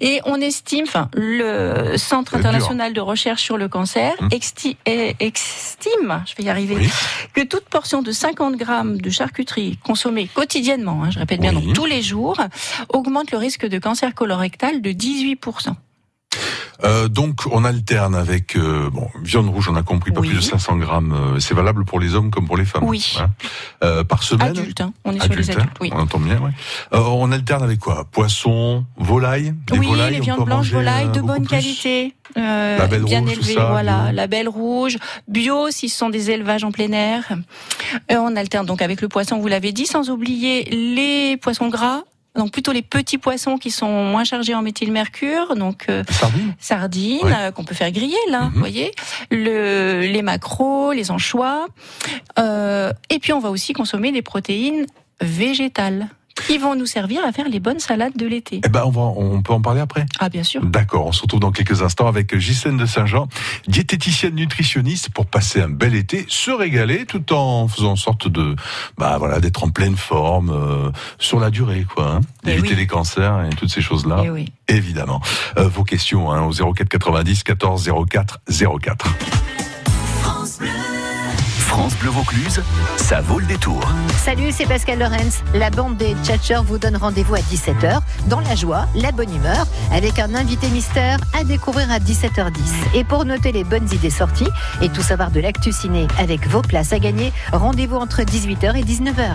Et 0.00 0.20
on 0.24 0.40
estime, 0.40 0.84
enfin, 0.86 1.08
le 1.14 1.96
Centre 1.96 2.36
international 2.36 2.92
de 2.92 3.00
recherche 3.00 3.42
sur 3.42 3.58
le 3.58 3.68
cancer 3.68 4.12
Hum. 4.20 4.28
estime, 4.32 6.24
je 6.26 6.34
vais 6.36 6.44
y 6.44 6.48
arriver, 6.48 6.76
Oui. 6.76 6.88
que 7.34 7.40
toute 7.42 7.64
portion 7.64 8.02
de 8.02 8.12
50 8.12 8.56
grammes 8.56 9.00
de 9.00 9.10
charcuterie 9.10 9.78
consommée 9.82 10.28
quotidiennement, 10.32 11.02
hein, 11.04 11.10
je 11.10 11.18
répète 11.18 11.40
bien, 11.40 11.54
Oui. 11.54 11.66
donc 11.66 11.74
tous 11.74 11.86
les 11.86 12.02
jours, 12.02 12.36
augmente 12.88 13.32
le 13.32 13.38
risque 13.38 13.66
de 13.66 13.78
cancer 13.78 14.14
colorectal 14.14 14.80
de 14.80 14.90
18%. 14.92 15.74
Euh, 16.84 17.08
donc 17.08 17.42
on 17.50 17.64
alterne 17.64 18.14
avec 18.14 18.56
euh, 18.56 18.90
bon 18.90 19.08
viande 19.22 19.48
rouge, 19.48 19.68
on 19.68 19.76
a 19.76 19.82
compris 19.82 20.10
pas 20.10 20.20
Oui. 20.20 20.28
plus 20.28 20.36
de 20.38 20.42
500 20.42 20.76
grammes. 20.78 21.12
euh, 21.12 21.38
c'est 21.40 21.54
valable 21.54 21.84
pour 21.84 22.00
les 22.00 22.14
hommes 22.14 22.30
comme 22.30 22.46
pour 22.46 22.56
les 22.56 22.64
femmes. 22.64 22.84
Oui. 22.84 23.14
hein. 23.20 23.30
Euh, 23.84 24.04
par 24.04 24.22
semaine. 24.22 24.48
Adultes, 24.48 24.80
hein, 24.80 24.92
on 25.04 25.12
est 25.14 25.20
sur 25.20 25.28
les 25.34 25.50
Adulte, 25.50 25.50
hein, 25.50 25.60
adultes, 25.62 25.76
oui. 25.80 25.90
on 25.94 26.00
entend 26.00 26.18
bien. 26.18 26.38
Ouais. 26.40 26.50
Euh, 26.94 26.98
on 27.00 27.30
alterne 27.32 27.62
avec 27.62 27.78
quoi? 27.78 28.04
Poisson, 28.10 28.84
volaille. 28.96 29.54
Oui, 29.70 29.86
volailles, 29.86 30.14
les 30.14 30.20
viandes 30.20 30.44
blanches 30.44 30.70
volailles 30.72 31.10
de 31.12 31.20
bonne 31.20 31.46
qualité, 31.46 32.14
euh, 32.36 32.78
Label 32.78 33.02
bien 33.04 33.20
rouge, 33.20 33.40
ça, 33.42 33.66
voilà, 33.70 34.04
bio. 34.06 34.12
label 34.16 34.48
rouge, 34.48 34.96
bio 35.28 35.70
si 35.70 35.88
ce 35.88 35.98
sont 35.98 36.08
des 36.10 36.30
élevages 36.30 36.64
en 36.64 36.72
plein 36.72 36.90
air. 36.92 37.24
Euh, 38.10 38.16
on 38.16 38.34
alterne 38.36 38.66
donc 38.66 38.82
avec 38.82 39.00
le 39.02 39.08
poisson, 39.08 39.38
vous 39.38 39.48
l'avez 39.48 39.72
dit, 39.72 39.86
sans 39.86 40.10
oublier 40.10 40.64
les 40.70 41.36
poissons 41.36 41.68
gras. 41.68 42.02
Donc 42.34 42.50
plutôt 42.52 42.72
les 42.72 42.80
petits 42.82 43.18
poissons 43.18 43.58
qui 43.58 43.70
sont 43.70 44.04
moins 44.04 44.24
chargés 44.24 44.54
en 44.54 44.62
méthylmercure, 44.62 45.54
donc 45.54 45.86
euh, 45.90 46.02
Sardines. 46.58 47.20
euh, 47.24 47.50
qu'on 47.50 47.64
peut 47.64 47.74
faire 47.74 47.92
griller 47.92 48.16
là, 48.30 48.44
Mhm. 48.44 48.50
vous 48.54 48.58
voyez, 48.58 48.92
le, 49.30 50.00
les 50.00 50.22
maquereaux, 50.22 50.92
les 50.92 51.10
anchois, 51.10 51.66
Euh, 52.38 52.92
et 53.10 53.18
puis 53.18 53.32
on 53.34 53.38
va 53.40 53.50
aussi 53.50 53.72
consommer 53.74 54.12
des 54.12 54.22
protéines 54.22 54.86
végétales 55.20 56.08
qui 56.46 56.58
vont 56.58 56.74
nous 56.74 56.86
servir 56.86 57.20
à 57.26 57.32
faire 57.32 57.48
les 57.48 57.60
bonnes 57.60 57.78
salades 57.78 58.16
de 58.16 58.26
l'été. 58.26 58.60
Eh 58.64 58.68
ben 58.68 58.82
on 58.84 58.90
va, 58.90 59.00
on 59.02 59.42
peut 59.42 59.52
en 59.52 59.60
parler 59.60 59.80
après. 59.80 60.06
Ah 60.18 60.28
bien 60.28 60.42
sûr. 60.42 60.64
D'accord, 60.64 61.06
on 61.06 61.12
se 61.12 61.22
retrouve 61.22 61.40
dans 61.40 61.52
quelques 61.52 61.82
instants 61.82 62.06
avec 62.06 62.36
Gisèle 62.38 62.76
de 62.76 62.86
Saint-Jean, 62.86 63.28
diététicienne 63.68 64.34
nutritionniste 64.34 65.10
pour 65.10 65.26
passer 65.26 65.60
un 65.60 65.68
bel 65.68 65.94
été, 65.94 66.24
se 66.28 66.50
régaler 66.50 67.06
tout 67.06 67.32
en 67.32 67.68
faisant 67.68 67.92
en 67.92 67.96
sorte 67.96 68.28
de, 68.28 68.56
bah 68.98 69.16
voilà, 69.18 69.40
d'être 69.40 69.64
en 69.64 69.68
pleine 69.70 69.96
forme 69.96 70.50
euh, 70.50 70.90
sur 71.18 71.38
la 71.40 71.50
durée, 71.50 71.84
quoi, 71.94 72.12
hein, 72.16 72.20
Eh 72.44 72.46
d'éviter 72.48 72.70
oui. 72.70 72.76
les 72.76 72.86
cancers 72.86 73.44
et 73.44 73.50
toutes 73.54 73.70
ces 73.70 73.82
choses-là, 73.82 74.22
Eh 74.24 74.30
oui. 74.30 74.52
évidemment. 74.68 75.20
Euh, 75.58 75.68
vos 75.68 75.84
questions 75.84 76.30
hein, 76.32 76.42
au 76.42 76.52
04 76.74 76.88
90 76.88 77.42
14 77.44 77.90
04 78.08 78.38
04. 78.80 79.41
France 81.72 81.96
Bleu 81.96 82.10
Vaucluse, 82.10 82.62
ça 82.98 83.22
vaut 83.22 83.38
le 83.38 83.46
détour. 83.46 83.80
Salut, 84.18 84.52
c'est 84.52 84.66
Pascal 84.66 84.98
Lorenz. 84.98 85.42
La 85.54 85.70
bande 85.70 85.96
des 85.96 86.14
Tchatcheurs 86.22 86.62
vous 86.62 86.76
donne 86.76 86.98
rendez-vous 86.98 87.34
à 87.34 87.38
17h 87.38 88.00
dans 88.26 88.40
la 88.40 88.54
joie, 88.54 88.84
la 88.94 89.10
bonne 89.10 89.34
humeur, 89.34 89.66
avec 89.90 90.18
un 90.18 90.34
invité 90.34 90.68
mystère 90.68 91.16
à 91.32 91.44
découvrir 91.44 91.90
à 91.90 91.98
17h10. 91.98 92.94
Et 92.94 93.04
pour 93.04 93.24
noter 93.24 93.52
les 93.52 93.64
bonnes 93.64 93.90
idées 93.90 94.10
sorties 94.10 94.50
et 94.82 94.90
tout 94.90 95.00
savoir 95.00 95.30
de 95.30 95.40
l'actu 95.40 95.72
ciné 95.72 96.06
avec 96.18 96.46
vos 96.46 96.60
places 96.60 96.92
à 96.92 96.98
gagner, 96.98 97.32
rendez-vous 97.54 97.96
entre 97.96 98.20
18h 98.20 98.76
et 98.76 98.84
19h. 98.84 99.34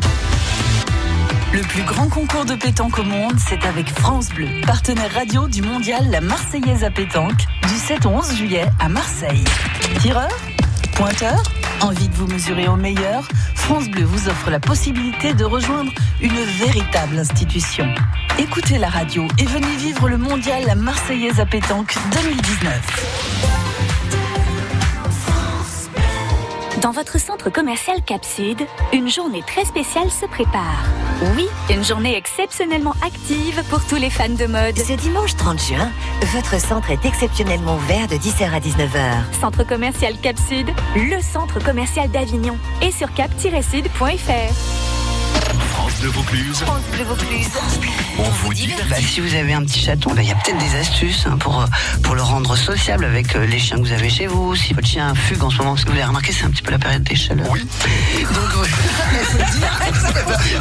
Le 1.53 1.61
plus 1.61 1.81
grand 1.81 2.07
concours 2.07 2.45
de 2.45 2.53
pétanque 2.53 2.99
au 2.99 3.03
monde, 3.03 3.39
c'est 3.39 3.65
avec 3.65 3.89
France 3.89 4.29
Bleu, 4.29 4.61
partenaire 4.67 5.11
radio 5.11 5.47
du 5.47 5.63
mondial 5.63 6.07
La 6.11 6.21
Marseillaise 6.21 6.83
à 6.83 6.91
pétanque, 6.91 7.47
du 7.67 7.75
7 7.75 8.05
au 8.05 8.09
11 8.09 8.35
juillet 8.35 8.65
à 8.79 8.89
Marseille. 8.89 9.43
Tireur 10.01 10.29
Pointeur 10.93 11.41
Envie 11.81 12.09
de 12.09 12.15
vous 12.15 12.27
mesurer 12.27 12.67
au 12.67 12.75
meilleur 12.75 13.27
France 13.55 13.87
Bleu 13.89 14.03
vous 14.03 14.27
offre 14.29 14.49
la 14.49 14.59
possibilité 14.59 15.33
de 15.33 15.45
rejoindre 15.45 15.91
une 16.21 16.43
véritable 16.65 17.19
institution. 17.19 17.85
Écoutez 18.39 18.77
la 18.77 18.89
radio 18.89 19.27
et 19.37 19.45
venez 19.45 19.75
vivre 19.77 20.09
le 20.09 20.17
mondial 20.17 20.63
La 20.65 20.75
Marseillaise 20.75 21.39
à 21.39 21.45
pétanque 21.45 21.95
2019. 22.13 23.56
Dans 26.81 26.91
votre 26.91 27.19
centre 27.19 27.49
commercial 27.49 28.03
Capside, 28.03 28.61
une 28.93 29.09
journée 29.09 29.41
très 29.47 29.65
spéciale 29.65 30.11
se 30.11 30.27
prépare. 30.27 30.83
Oui, 31.35 31.47
une 31.71 31.83
journée 31.83 32.15
exceptionnellement 32.15 32.93
active 33.03 33.63
pour 33.69 33.83
tous 33.85 33.95
les 33.95 34.11
fans 34.11 34.29
de 34.29 34.45
mode. 34.45 34.77
Ce 34.77 34.93
dimanche 34.93 35.35
30 35.35 35.59
juin, 35.59 35.91
votre 36.33 36.59
centre 36.61 36.91
est 36.91 37.03
exceptionnellement 37.03 37.77
ouvert 37.77 38.07
de 38.07 38.15
10h 38.15 38.51
à 38.51 38.59
19h. 38.59 39.39
Centre 39.41 39.63
commercial 39.63 40.13
Capside, 40.21 40.69
le 40.95 41.19
centre 41.19 41.63
commercial 41.63 42.11
d'Avignon 42.11 42.57
et 42.83 42.91
sur 42.91 43.11
cap-sud.fr. 43.13 44.86
France 45.71 45.93
Bleu 46.01 46.09
Vaucluse. 46.09 46.57
France 46.59 46.81
Bleu 46.91 47.03
Vaucluse. 47.03 47.49
On 48.19 48.23
vous 48.23 48.53
dit 48.53 48.69
Bah, 48.89 48.95
si 48.99 49.19
vous 49.21 49.33
avez 49.35 49.53
un 49.53 49.63
petit 49.63 49.79
chaton, 49.79 50.13
bah, 50.13 50.21
il 50.21 50.29
y 50.29 50.31
a 50.31 50.35
peut-être 50.35 50.57
des 50.57 50.75
astuces 50.77 51.25
hein, 51.27 51.37
pour, 51.37 51.61
euh, 51.61 51.65
pour 52.03 52.15
le 52.15 52.21
rendre 52.21 52.55
sociable 52.55 53.05
avec 53.05 53.35
euh, 53.35 53.45
les 53.45 53.59
chiens 53.59 53.77
que 53.77 53.83
vous 53.83 53.91
avez 53.91 54.09
chez 54.09 54.27
vous. 54.27 54.55
Si 54.55 54.73
votre 54.73 54.87
chien 54.87 55.13
fugue 55.15 55.43
en 55.43 55.49
ce 55.49 55.57
moment, 55.57 55.71
parce 55.71 55.85
que 55.85 55.91
vous 55.91 55.97
avez 55.97 56.05
remarqué, 56.05 56.31
c'est 56.31 56.45
un 56.45 56.49
petit 56.49 56.63
peu 56.63 56.71
la 56.71 56.79
période 56.79 57.03
des 57.03 57.15
chaleurs. 57.15 57.47
Oui. 57.51 57.61
Donc, 57.61 58.67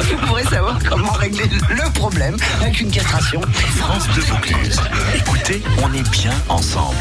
vous 0.09 0.27
pourrez 0.27 0.43
savoir 0.43 0.77
comment 0.87 1.11
régler 1.13 1.49
le 1.69 1.91
problème 1.91 2.37
avec 2.61 2.79
une 2.79 2.91
castration. 2.91 3.41
France 3.77 4.07
Bleu 4.09 4.23
Vaucluse. 4.23 4.79
Écoutez, 5.15 5.61
on 5.83 5.93
est 5.93 6.09
bien 6.09 6.33
ensemble. 6.49 6.95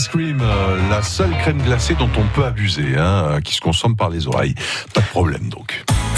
Ice 0.00 0.08
Cream, 0.08 0.40
euh, 0.40 0.88
la 0.88 1.02
seule 1.02 1.30
crème 1.42 1.60
glacée 1.60 1.94
dont 1.94 2.08
on 2.16 2.24
peut 2.34 2.46
abuser, 2.46 2.96
hein, 2.96 3.26
euh, 3.32 3.40
qui 3.42 3.54
se 3.54 3.60
consomme 3.60 3.96
par 3.96 4.08
les 4.08 4.28
oreilles. 4.28 4.54
Pas 4.94 5.02
de 5.02 5.06
problème 5.08 5.50
donc. 5.50 5.69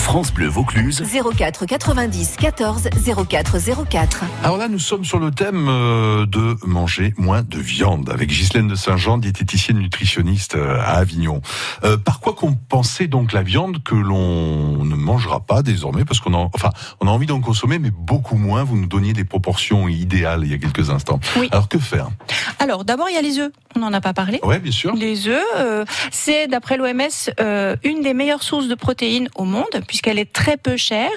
France 0.03 0.35
Bleu 0.35 0.49
Vaucluse. 0.49 1.03
04 1.37 1.65
90 1.65 2.37
14 2.37 2.91
04 3.29 3.57
04. 3.89 4.25
Alors 4.43 4.57
là, 4.59 4.69
nous 4.69 4.81
sommes 4.81 5.05
sur 5.05 5.19
le 5.19 5.31
thème 5.31 5.69
euh, 5.69 6.27
de 6.27 6.57
manger 6.67 7.15
moins 7.17 7.43
de 7.43 7.59
viande 7.59 8.11
avec 8.11 8.29
Ghislaine 8.29 8.67
de 8.67 8.75
Saint-Jean, 8.75 9.17
diététicienne 9.17 9.79
nutritionniste 9.79 10.57
euh, 10.57 10.81
à 10.81 10.99
Avignon. 10.99 11.41
Euh, 11.85 11.97
par 11.97 12.21
quoi 12.21 12.35
compenser 12.35 13.07
donc 13.07 13.33
la 13.33 13.43
viande 13.43 13.83
que 13.85 13.95
l'on 13.95 14.85
ne 14.85 14.97
mangera 14.97 15.41
pas 15.41 15.63
désormais 15.63 16.05
parce 16.05 16.21
qu'on 16.21 16.35
a, 16.35 16.51
enfin, 16.53 16.71
on 17.01 17.07
a 17.07 17.11
envie 17.11 17.27
d'en 17.27 17.41
consommer, 17.41 17.79
mais 17.79 17.91
beaucoup 17.91 18.37
moins. 18.37 18.65
Vous 18.65 18.77
nous 18.77 18.89
donniez 18.89 19.13
des 19.13 19.25
proportions 19.25 19.89
idéales 19.89 20.43
il 20.45 20.51
y 20.51 20.55
a 20.55 20.59
quelques 20.59 20.91
instants. 20.91 21.21
Oui. 21.39 21.49
Alors 21.53 21.69
que 21.69 21.79
faire? 21.79 22.11
Alors, 22.59 22.85
d'abord, 22.85 23.09
il 23.09 23.15
y 23.15 23.19
a 23.19 23.23
les 23.23 23.39
œufs. 23.39 23.53
On 23.77 23.81
n'en 23.81 23.93
a 23.93 24.01
pas 24.01 24.13
parlé. 24.13 24.41
Ouais, 24.43 24.59
bien 24.59 24.73
sûr. 24.73 24.95
Les 24.95 25.29
œufs, 25.29 25.43
euh, 25.57 25.85
c'est 26.11 26.47
d'après 26.47 26.77
l'OMS 26.77 27.31
euh, 27.41 27.77
une 27.85 28.03
des 28.03 28.15
meilleures 28.15 28.43
sources 28.43 28.69
de 28.69 28.75
protéines 28.75 29.29
au 29.35 29.45
monde 29.45 29.65
puisqu'elle 29.93 30.19
est 30.19 30.33
très 30.33 30.57
peu 30.57 30.79
chère 30.79 31.11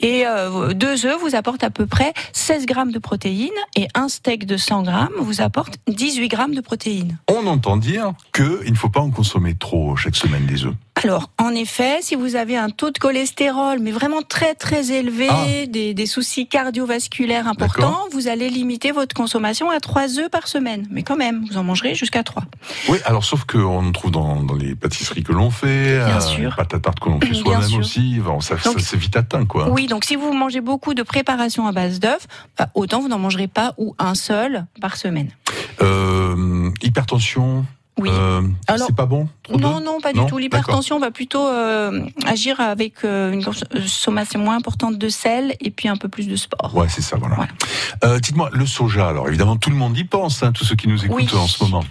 et 0.00 0.26
euh, 0.26 0.72
deux 0.72 1.06
œufs 1.06 1.16
vous 1.20 1.36
apportent 1.36 1.62
à 1.62 1.70
peu 1.70 1.86
près 1.86 2.12
16 2.32 2.66
grammes 2.66 2.90
de 2.90 2.98
protéines 2.98 3.50
et 3.76 3.86
un 3.94 4.08
steak 4.08 4.46
de 4.46 4.56
100 4.56 4.82
grammes 4.82 5.12
vous 5.20 5.40
apporte 5.40 5.78
18 5.86 6.26
grammes 6.26 6.54
de 6.56 6.60
protéines. 6.60 7.18
On 7.28 7.46
entend 7.46 7.76
dire 7.76 8.14
qu'il 8.34 8.72
ne 8.72 8.76
faut 8.76 8.88
pas 8.88 8.98
en 8.98 9.10
consommer 9.10 9.54
trop 9.54 9.94
chaque 9.94 10.16
semaine 10.16 10.44
des 10.44 10.64
œufs. 10.64 10.74
Alors, 11.02 11.30
en 11.38 11.50
effet, 11.50 11.98
si 12.00 12.14
vous 12.14 12.36
avez 12.36 12.56
un 12.56 12.70
taux 12.70 12.90
de 12.90 12.96
cholestérol, 12.98 13.80
mais 13.80 13.90
vraiment 13.92 14.22
très 14.26 14.54
très 14.54 14.92
élevé, 14.92 15.28
Ah. 15.30 15.44
des, 15.68 15.92
des 15.92 16.06
soucis 16.06 16.48
cardiovasculaires 16.48 17.46
importants, 17.46 17.98
vous 18.12 18.28
allez 18.28 18.48
limiter 18.48 18.92
votre 18.92 19.14
consommation 19.14 19.68
à 19.70 19.78
3 19.78 20.18
œufs 20.18 20.30
par 20.30 20.48
semaine. 20.48 20.86
Mais 20.90 21.02
quand 21.02 21.16
même, 21.16 21.44
vous 21.50 21.58
en 21.58 21.64
mangerez 21.64 21.94
jusqu'à 21.94 22.22
3. 22.22 22.44
Oui, 22.88 22.96
alors 23.04 23.24
sauf 23.24 23.44
qu'on 23.44 23.92
trouve 23.92 24.10
dans, 24.10 24.42
dans 24.42 24.54
les 24.54 24.74
pâtisseries 24.74 25.22
que 25.22 25.32
l'on 25.32 25.50
fait, 25.50 25.98
Bien 25.98 26.16
euh, 26.16 26.20
sûr. 26.20 26.56
pâtes 26.56 26.72
à 26.72 26.80
tarte 26.80 26.98
que 26.98 27.10
l'on 27.10 27.20
fait 27.20 27.34
soi-même 27.34 27.74
aussi. 27.74 28.18
Ça, 28.40 28.56
ça 28.58 28.70
c'est 28.78 28.96
vite 28.96 29.16
atteint, 29.16 29.44
quoi. 29.44 29.68
Oui, 29.70 29.88
donc 29.88 30.04
si 30.04 30.16
vous 30.16 30.32
mangez 30.32 30.62
beaucoup 30.62 30.94
de 30.94 31.02
préparations 31.02 31.66
à 31.66 31.72
base 31.72 32.00
d'œufs, 32.00 32.26
bah, 32.58 32.68
autant 32.74 33.00
vous 33.00 33.08
n'en 33.08 33.18
mangerez 33.18 33.48
pas 33.48 33.74
ou 33.76 33.94
un 33.98 34.14
seul 34.14 34.64
par 34.80 34.96
semaine. 34.96 35.28
Euh, 35.82 36.70
hypertension, 36.82 37.66
Oui. 37.98 38.10
Euh, 38.12 38.42
Alors, 38.68 38.86
c'est 38.88 38.96
pas 38.96 39.06
bon 39.06 39.26
trop 39.42 39.58
Non, 39.58 39.80
non, 39.80 40.00
pas 40.02 40.12
du 40.12 40.18
Non 40.18 40.26
tout. 40.26 40.36
L'hypertension 40.36 40.98
va 40.98 41.10
plutôt 41.10 41.46
euh, 41.46 42.04
agir 42.26 42.60
avec 42.60 43.04
euh, 43.04 43.32
une 43.32 43.42
consommation 43.42 44.38
moins 44.40 44.56
importante 44.56 44.98
de 44.98 45.08
sel 45.08 45.56
et 45.60 45.70
puis 45.70 45.88
un 45.88 45.96
peu 45.96 46.08
plus 46.08 46.28
de 46.28 46.36
sport. 46.36 46.72
Ouais, 46.74 46.88
c'est 46.90 47.00
ça, 47.02 47.16
voilà. 47.16 47.36
Euh, 48.04 48.18
Dites-moi, 48.20 48.50
le 48.52 48.66
soja, 48.66 49.08
alors 49.08 49.28
évidemment, 49.28 49.56
tout 49.56 49.70
le 49.70 49.76
monde 49.76 49.96
y 49.96 50.04
pense, 50.04 50.42
hein, 50.42 50.52
tous 50.52 50.64
ceux 50.64 50.76
qui 50.76 50.88
nous 50.88 51.04
écoutent 51.04 51.16
Oui. 51.16 51.28
en 51.34 51.46
ce 51.46 51.64
moment. 51.64 51.84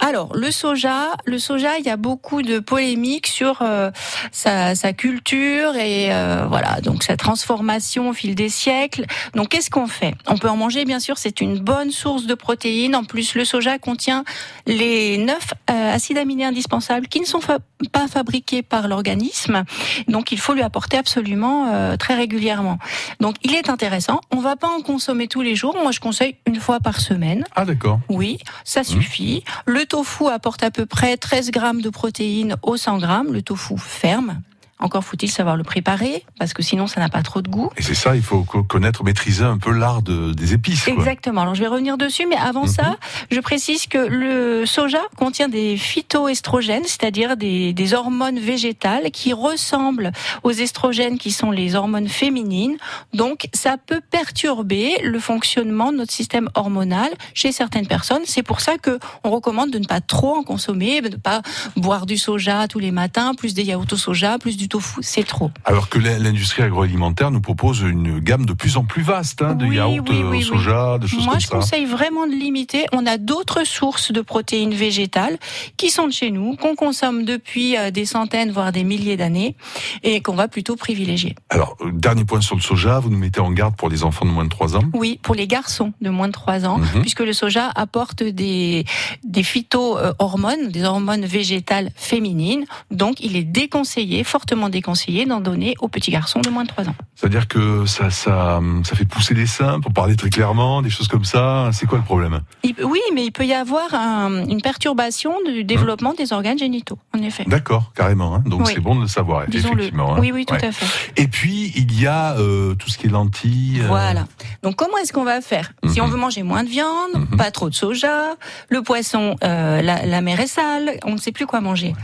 Alors, 0.00 0.34
le 0.34 0.50
soja, 0.50 1.14
le 1.24 1.38
soja, 1.38 1.78
il 1.78 1.84
y 1.84 1.90
a 1.90 1.96
beaucoup 1.96 2.42
de 2.42 2.58
polémiques 2.58 3.26
sur 3.26 3.62
euh, 3.62 3.90
sa, 4.32 4.74
sa 4.74 4.92
culture 4.92 5.76
et 5.76 6.12
euh, 6.12 6.46
voilà, 6.48 6.80
donc 6.80 7.02
sa 7.02 7.16
transformation 7.16 8.08
au 8.08 8.12
fil 8.12 8.34
des 8.34 8.48
siècles. 8.48 9.06
Donc, 9.34 9.48
qu'est-ce 9.50 9.70
qu'on 9.70 9.86
fait? 9.86 10.14
On 10.26 10.36
peut 10.38 10.48
en 10.48 10.56
manger, 10.56 10.84
bien 10.84 11.00
sûr, 11.00 11.18
c'est 11.18 11.40
une 11.40 11.58
bonne 11.58 11.90
source 11.90 12.26
de 12.26 12.34
protéines. 12.34 12.94
En 12.96 13.04
plus, 13.04 13.34
le 13.34 13.44
soja 13.44 13.78
contient 13.78 14.24
les 14.66 15.18
neuf 15.18 15.52
euh, 15.70 15.94
acides 15.94 16.18
aminés 16.18 16.44
indispensables 16.44 17.08
qui 17.08 17.20
ne 17.20 17.26
sont 17.26 17.40
fa- 17.40 17.58
pas 17.92 18.08
fabriqués 18.08 18.62
par 18.62 18.88
l'organisme. 18.88 19.64
Donc, 20.08 20.32
il 20.32 20.38
faut 20.38 20.54
lui 20.54 20.62
apporter 20.62 20.96
absolument 20.96 21.66
euh, 21.72 21.96
très 21.96 22.14
régulièrement. 22.14 22.78
Donc, 23.20 23.36
il 23.42 23.54
est 23.54 23.68
intéressant. 23.70 24.20
On 24.30 24.38
va 24.40 24.56
pas 24.56 24.68
en 24.68 24.80
consommer 24.82 25.28
tous 25.28 25.42
les 25.42 25.54
jours. 25.54 25.76
Moi, 25.82 25.92
je 25.92 26.00
conseille 26.00 26.36
une 26.46 26.60
fois 26.60 26.80
par 26.80 27.00
semaine. 27.00 27.44
Ah, 27.54 27.64
d'accord. 27.64 28.00
Oui, 28.08 28.38
ça 28.64 28.82
suffit. 28.84 29.44
Le 29.68 29.84
tofu 29.84 30.28
apporte 30.28 30.62
à 30.62 30.70
peu 30.70 30.86
près 30.86 31.16
13 31.16 31.50
grammes 31.50 31.82
de 31.82 31.90
protéines 31.90 32.56
au 32.62 32.76
100 32.76 32.98
grammes, 32.98 33.32
le 33.32 33.42
tofu 33.42 33.76
ferme. 33.76 34.40
Encore 34.78 35.04
faut-il 35.04 35.30
savoir 35.30 35.56
le 35.56 35.64
préparer, 35.64 36.22
parce 36.38 36.52
que 36.52 36.62
sinon 36.62 36.86
ça 36.86 37.00
n'a 37.00 37.08
pas 37.08 37.22
trop 37.22 37.40
de 37.40 37.48
goût. 37.48 37.70
Et 37.78 37.82
c'est 37.82 37.94
ça, 37.94 38.14
il 38.14 38.22
faut 38.22 38.42
co- 38.42 38.62
connaître, 38.62 39.02
maîtriser 39.04 39.42
un 39.44 39.56
peu 39.56 39.70
l'art 39.70 40.02
de- 40.02 40.32
des 40.34 40.52
épices. 40.52 40.84
quoi. 40.84 40.92
Exactement. 40.92 41.40
Alors 41.40 41.54
je 41.54 41.60
vais 41.62 41.66
revenir 41.68 41.96
dessus, 41.96 42.26
mais 42.28 42.36
avant 42.36 42.66
ça, 42.66 42.96
je 43.30 43.40
précise 43.40 43.86
que 43.86 43.96
le 43.98 44.66
soja 44.66 45.00
contient 45.16 45.48
des 45.48 45.76
phytoestrogènes, 45.78 46.84
c'est-à-dire 46.84 47.36
des, 47.36 47.72
des 47.72 47.94
hormones 47.94 48.38
végétales 48.38 49.10
qui 49.10 49.32
ressemblent 49.32 50.12
aux 50.42 50.50
estrogènes 50.50 51.18
qui 51.18 51.32
sont 51.32 51.50
les 51.50 51.74
hormones 51.74 52.08
féminines. 52.08 52.76
Donc 53.14 53.48
ça 53.54 53.76
peut 53.78 54.00
perturber 54.10 54.98
le 55.02 55.18
fonctionnement 55.18 55.90
de 55.92 55.96
notre 55.98 56.12
système 56.12 56.48
hormonal 56.54 57.08
chez 57.34 57.50
certaines 57.52 57.86
personnes. 57.86 58.22
C'est 58.26 58.42
pour 58.42 58.60
ça 58.60 58.76
que 58.78 58.98
on 59.24 59.30
recommande 59.30 59.70
de 59.70 59.78
ne 59.78 59.86
pas 59.86 60.00
trop 60.00 60.34
en 60.36 60.42
consommer, 60.42 61.00
de 61.00 61.08
ne 61.08 61.16
pas 61.16 61.40
boire 61.76 62.04
du 62.06 62.18
soja 62.18 62.68
tous 62.68 62.78
les 62.78 62.90
matins, 62.90 63.34
plus 63.34 63.54
des 63.54 63.62
yaourts 63.64 63.86
au 63.92 63.96
soja, 63.96 64.38
plus 64.38 64.56
du 64.56 64.65
tofu, 64.68 65.00
c'est 65.02 65.24
trop. 65.26 65.50
Alors 65.64 65.88
que 65.88 65.98
l'in- 65.98 66.18
l'industrie 66.18 66.62
agroalimentaire 66.62 67.30
nous 67.30 67.40
propose 67.40 67.80
une 67.80 68.18
gamme 68.20 68.46
de 68.46 68.52
plus 68.52 68.76
en 68.76 68.84
plus 68.84 69.02
vaste 69.02 69.42
hein, 69.42 69.54
de 69.54 69.66
Oui, 69.66 69.76
yaourts 69.76 70.04
oui, 70.08 70.20
euh, 70.22 70.30
oui, 70.30 70.42
soja, 70.42 70.98
de 70.98 71.06
choses 71.06 71.24
Moi, 71.24 71.32
comme 71.34 71.40
je 71.40 71.46
ça. 71.46 71.56
conseille 71.56 71.84
vraiment 71.86 72.26
de 72.26 72.32
limiter. 72.32 72.86
On 72.92 73.06
a 73.06 73.18
d'autres 73.18 73.64
sources 73.64 74.12
de 74.12 74.20
protéines 74.20 74.74
végétales 74.74 75.38
qui 75.76 75.90
sont 75.90 76.06
de 76.06 76.12
chez 76.12 76.30
nous, 76.30 76.56
qu'on 76.56 76.74
consomme 76.74 77.24
depuis 77.24 77.76
euh, 77.76 77.90
des 77.90 78.04
centaines, 78.06 78.50
voire 78.52 78.72
des 78.72 78.84
milliers 78.84 79.16
d'années, 79.16 79.56
et 80.02 80.20
qu'on 80.20 80.34
va 80.34 80.48
plutôt 80.48 80.76
privilégier. 80.76 81.34
Alors, 81.50 81.76
euh, 81.82 81.90
dernier 81.92 82.24
point 82.24 82.40
sur 82.40 82.56
le 82.56 82.62
soja, 82.62 82.98
vous 83.00 83.10
nous 83.10 83.18
mettez 83.18 83.40
en 83.40 83.50
garde 83.52 83.76
pour 83.76 83.88
les 83.88 84.02
enfants 84.04 84.24
de 84.24 84.30
moins 84.30 84.44
de 84.44 84.48
3 84.50 84.76
ans? 84.76 84.82
Oui, 84.94 85.18
pour 85.22 85.34
les 85.34 85.46
garçons 85.46 85.92
de 86.00 86.10
moins 86.10 86.28
de 86.28 86.32
3 86.32 86.64
ans, 86.66 86.78
Mhm. 86.78 87.00
puisque 87.02 87.20
le 87.20 87.32
soja 87.32 87.70
apporte 87.74 88.22
des, 88.22 88.84
des 89.24 89.42
phyto-hormones, 89.42 90.68
des 90.68 90.84
hormones 90.84 91.24
végétales 91.24 91.90
féminines. 91.96 92.64
Donc, 92.90 93.20
il 93.20 93.36
est 93.36 93.44
déconseillé, 93.44 94.24
fortement 94.24 94.55
déconseillé, 94.68 95.26
d'en 95.26 95.40
donner 95.40 95.74
aux 95.80 95.88
petits 95.88 96.10
garçons 96.10 96.40
de 96.40 96.48
moins 96.50 96.62
de 96.64 96.68
3 96.68 96.88
ans. 96.88 96.94
C'est-à-dire 97.14 97.48
que 97.48 97.86
ça, 97.86 98.10
ça, 98.10 98.60
ça 98.84 98.96
fait 98.96 99.04
pousser 99.04 99.34
les 99.34 99.46
seins, 99.46 99.80
pour 99.80 99.92
parler 99.92 100.16
très 100.16 100.30
clairement, 100.30 100.82
des 100.82 100.90
choses 100.90 101.08
comme 101.08 101.24
ça. 101.24 101.70
C'est 101.72 101.86
quoi 101.86 101.98
le 101.98 102.04
problème? 102.04 102.40
Il- 102.62 102.74
oui, 102.84 103.00
mais 103.14 103.24
il 103.24 103.30
peut 103.32 103.46
y 103.46 103.52
avoir 103.54 103.94
un- 103.94 104.46
une 104.46 104.60
perturbation 104.62 105.32
du 105.46 105.64
développement 105.64 106.14
des 106.14 106.32
organes 106.32 106.58
génitaux, 106.58 106.98
en 107.16 107.22
effet. 107.22 107.44
D'accord, 107.46 107.92
carrément. 107.94 108.34
hein. 108.34 108.42
Donc 108.46 108.62
Oui. 108.66 108.72
c'est 108.74 108.80
bon 108.80 108.94
de 108.96 109.02
le 109.02 109.06
savoir, 109.08 109.44
effectivement. 109.48 110.14
hein. 110.14 110.18
Oui, 110.20 110.32
oui, 110.32 110.44
tout 110.46 110.54
Ouais. 110.54 110.64
à 110.64 110.72
fait. 110.72 110.86
Et 111.22 111.28
puis, 111.28 111.72
il 111.76 112.00
y 112.00 112.06
a 112.06 112.36
euh, 112.38 112.74
tout 112.74 112.88
ce 112.90 112.98
qui 112.98 113.06
est 113.06 113.10
lentilles. 113.10 113.80
euh, 113.82 113.86
Voilà. 113.88 114.26
Donc 114.62 114.76
comment 114.76 114.96
est-ce 114.98 115.12
qu'on 115.12 115.24
va 115.24 115.40
faire? 115.40 115.72
Si 115.88 116.00
on 116.00 116.06
veut 116.06 116.16
manger 116.18 116.42
moins 116.42 116.64
de 116.64 116.68
viande, 116.68 117.28
pas 117.36 117.50
trop 117.50 117.68
de 117.70 117.74
soja, 117.74 118.34
le 118.68 118.82
poisson, 118.82 119.36
euh, 119.44 119.80
la, 119.82 120.04
la 120.06 120.20
mer 120.20 120.40
est 120.40 120.46
sale, 120.46 120.98
on 121.04 121.12
ne 121.12 121.16
sait 121.18 121.32
plus 121.32 121.46
quoi 121.46 121.60
manger. 121.60 121.94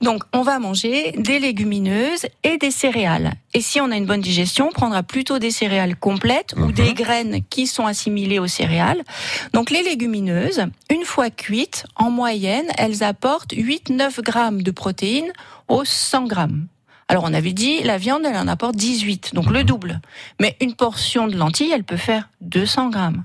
Donc 0.00 0.22
on 0.32 0.42
va 0.42 0.58
manger 0.58 1.12
des 1.18 1.38
légumineuses 1.38 2.01
et 2.42 2.58
des 2.58 2.70
céréales. 2.70 3.34
Et 3.54 3.60
si 3.60 3.80
on 3.80 3.90
a 3.90 3.96
une 3.96 4.06
bonne 4.06 4.20
digestion, 4.20 4.68
on 4.68 4.72
prendra 4.72 5.02
plutôt 5.02 5.38
des 5.38 5.50
céréales 5.50 5.96
complètes 5.96 6.54
ou 6.56 6.72
des 6.72 6.94
graines 6.94 7.40
qui 7.50 7.66
sont 7.66 7.86
assimilées 7.86 8.38
aux 8.38 8.46
céréales. 8.46 9.02
Donc 9.52 9.70
les 9.70 9.82
légumineuses, 9.82 10.66
une 10.90 11.04
fois 11.04 11.30
cuites, 11.30 11.84
en 11.96 12.10
moyenne, 12.10 12.66
elles 12.78 13.02
apportent 13.02 13.52
8-9 13.52 14.22
grammes 14.22 14.62
de 14.62 14.70
protéines 14.70 15.32
aux 15.68 15.84
100 15.84 16.26
grammes. 16.26 16.66
Alors 17.08 17.24
on 17.24 17.34
avait 17.34 17.52
dit 17.52 17.82
la 17.82 17.98
viande 17.98 18.22
elle 18.24 18.36
en 18.36 18.48
apporte 18.48 18.76
18, 18.76 19.34
donc 19.34 19.50
le 19.50 19.64
double. 19.64 20.00
Mais 20.40 20.56
une 20.60 20.74
portion 20.74 21.26
de 21.26 21.36
lentilles 21.36 21.72
elle 21.72 21.84
peut 21.84 21.96
faire 21.96 22.30
200 22.40 22.90
grammes. 22.90 23.24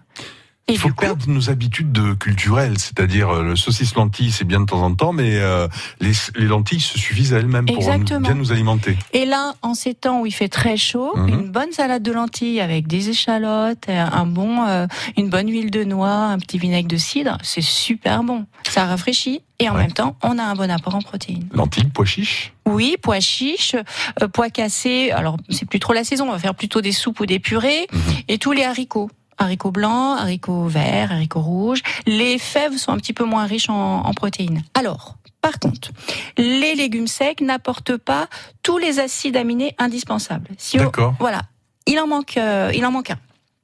Il 0.69 0.77
faut 0.77 0.89
perdre 0.89 1.23
nos 1.29 1.49
habitudes 1.49 1.93
de 1.93 2.13
culturelles, 2.13 2.77
c'est-à-dire 2.77 3.29
euh, 3.29 3.41
le 3.43 3.55
saucisse 3.55 3.95
lentille, 3.95 4.31
c'est 4.31 4.43
bien 4.43 4.59
de 4.59 4.65
temps 4.65 4.81
en 4.81 4.93
temps, 4.93 5.13
mais 5.13 5.37
euh, 5.37 5.67
les, 6.01 6.11
les 6.35 6.45
lentilles 6.45 6.81
se 6.81 6.99
suffisent 6.99 7.33
à 7.33 7.37
elles-mêmes 7.37 7.65
pour 7.65 7.77
nous- 7.97 8.19
bien 8.19 8.33
nous 8.33 8.51
alimenter. 8.51 8.97
Et 9.13 9.25
là, 9.25 9.53
en 9.61 9.73
ces 9.75 9.93
temps 9.93 10.21
où 10.21 10.25
il 10.25 10.33
fait 10.33 10.49
très 10.49 10.75
chaud, 10.75 11.13
Mhm. 11.15 11.27
une 11.29 11.49
bonne 11.51 11.71
salade 11.71 12.03
de 12.03 12.11
lentilles 12.11 12.59
avec 12.59 12.85
des 12.87 13.09
échalotes, 13.09 13.87
euh, 13.87 14.05
un 14.11 14.25
bon, 14.25 14.65
euh, 14.67 14.87
une 15.15 15.29
bonne 15.29 15.49
huile 15.49 15.71
de 15.71 15.85
noix, 15.85 16.09
un 16.11 16.37
petit 16.37 16.57
vinaigre 16.57 16.89
de 16.89 16.97
cidre, 16.97 17.37
c'est 17.43 17.61
super 17.63 18.23
bon. 18.23 18.45
Ça 18.69 18.85
rafraîchit 18.85 19.41
et 19.59 19.69
en 19.69 19.73
même 19.73 19.93
temps, 19.93 20.17
on 20.21 20.37
a 20.37 20.43
un 20.43 20.53
bon 20.55 20.69
apport 20.69 20.95
en 20.95 21.01
protéines. 21.01 21.47
Lentilles, 21.53 21.87
pois 21.93 22.05
chiches. 22.05 22.51
Oui, 22.65 22.97
pois 23.01 23.21
chiches, 23.21 23.75
euh, 24.21 24.27
pois 24.27 24.49
cassés. 24.49 25.11
Alors, 25.11 25.37
c'est 25.49 25.67
plus 25.67 25.79
trop 25.79 25.93
la 25.93 26.03
saison. 26.03 26.27
On 26.27 26.31
va 26.33 26.39
faire 26.39 26.53
plutôt 26.55 26.81
des 26.81 26.91
soupes 26.91 27.21
ou 27.21 27.25
des 27.25 27.39
purées. 27.39 27.87
Et 28.27 28.37
tous 28.37 28.51
les 28.51 28.63
haricots. 28.65 29.09
Haricots 29.37 29.71
blancs, 29.71 30.19
haricots 30.19 30.67
verts, 30.67 31.11
haricots 31.11 31.41
rouges. 31.41 31.81
Les 32.05 32.37
fèves 32.39 32.77
sont 32.77 32.91
un 32.91 32.97
petit 32.97 33.13
peu 33.13 33.23
moins 33.23 33.45
riches 33.45 33.69
en, 33.69 34.01
en 34.01 34.13
protéines. 34.13 34.63
Alors, 34.73 35.17
par 35.41 35.59
contre, 35.59 35.91
les 36.37 36.75
légumes 36.75 37.07
secs 37.07 37.41
n'apportent 37.41 37.97
pas 37.97 38.27
tous 38.63 38.77
les 38.77 38.99
acides 38.99 39.37
aminés 39.37 39.75
indispensables. 39.77 40.49
Si 40.57 40.77
D'accord. 40.77 41.15
Voilà. 41.19 41.41
Il 41.85 41.99
en 41.99 42.07
manque, 42.07 42.37
euh, 42.37 42.71
il 42.75 42.85
en 42.85 42.91
manque 42.91 43.11
un. 43.11 43.19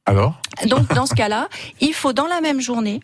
Alors 0.06 0.40
Donc, 0.66 0.94
dans 0.94 1.06
ce 1.06 1.14
cas-là, 1.14 1.48
il 1.80 1.94
faut 1.94 2.14
dans 2.14 2.28
la 2.28 2.42
même 2.42 2.62
journée 2.62 3.00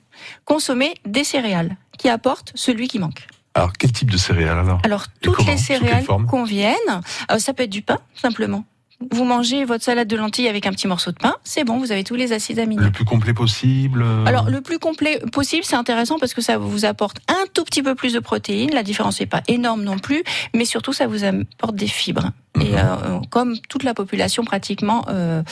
consommer 0.45 0.93
des 1.05 1.23
céréales 1.23 1.75
qui 1.97 2.09
apportent 2.09 2.51
celui 2.55 2.87
qui 2.87 2.99
manque. 2.99 3.27
Alors, 3.53 3.73
quel 3.73 3.91
type 3.91 4.11
de 4.11 4.17
céréales 4.17 4.59
alors? 4.59 4.79
Alors, 4.83 5.05
toutes 5.21 5.45
les 5.45 5.57
céréales 5.57 6.05
conviennent. 6.29 7.01
Euh, 7.31 7.39
ça 7.39 7.53
peut 7.53 7.63
être 7.63 7.69
du 7.69 7.81
pain, 7.81 7.99
simplement. 8.15 8.63
Vous 9.11 9.23
mangez 9.23 9.63
votre 9.63 9.83
salade 9.83 10.09
de 10.09 10.17
lentilles 10.17 10.49
avec 10.49 10.67
un 10.67 10.71
petit 10.71 10.87
morceau 10.87 11.11
de 11.11 11.17
pain, 11.17 11.35
c'est 11.45 11.63
bon, 11.63 11.77
vous 11.77 11.93
avez 11.93 12.03
tous 12.03 12.15
les 12.15 12.33
acides 12.33 12.59
aminés. 12.59 12.83
Le 12.83 12.91
plus 12.91 13.05
complet 13.05 13.33
possible 13.33 14.03
euh, 14.03 14.25
Alors, 14.25 14.49
le 14.49 14.59
plus 14.59 14.77
complet 14.77 15.21
possible, 15.31 15.63
c'est 15.63 15.77
intéressant 15.77 16.19
parce 16.19 16.33
que 16.33 16.41
ça 16.41 16.57
vous 16.57 16.83
apporte 16.83 17.19
un 17.29 17.45
tout 17.53 17.63
petit 17.63 17.81
peu 17.81 17.95
plus 17.95 18.11
de 18.11 18.19
protéines. 18.19 18.73
La 18.73 18.83
différence 18.83 19.21
n'est 19.21 19.25
pas 19.25 19.41
énorme 19.47 19.83
non 19.83 19.99
plus, 19.99 20.21
mais 20.53 20.65
surtout, 20.65 20.91
ça 20.91 21.07
vous 21.07 21.23
apporte 21.23 21.75
des 21.75 21.87
fibres. 21.87 22.31
Mhm. 22.57 22.61
Et 22.61 22.71
euh, 22.75 23.19
comme 23.29 23.57
toute 23.69 23.83
la 23.83 23.93
population 23.93 24.43
pratiquement 24.43 25.05
euh, 25.07 25.43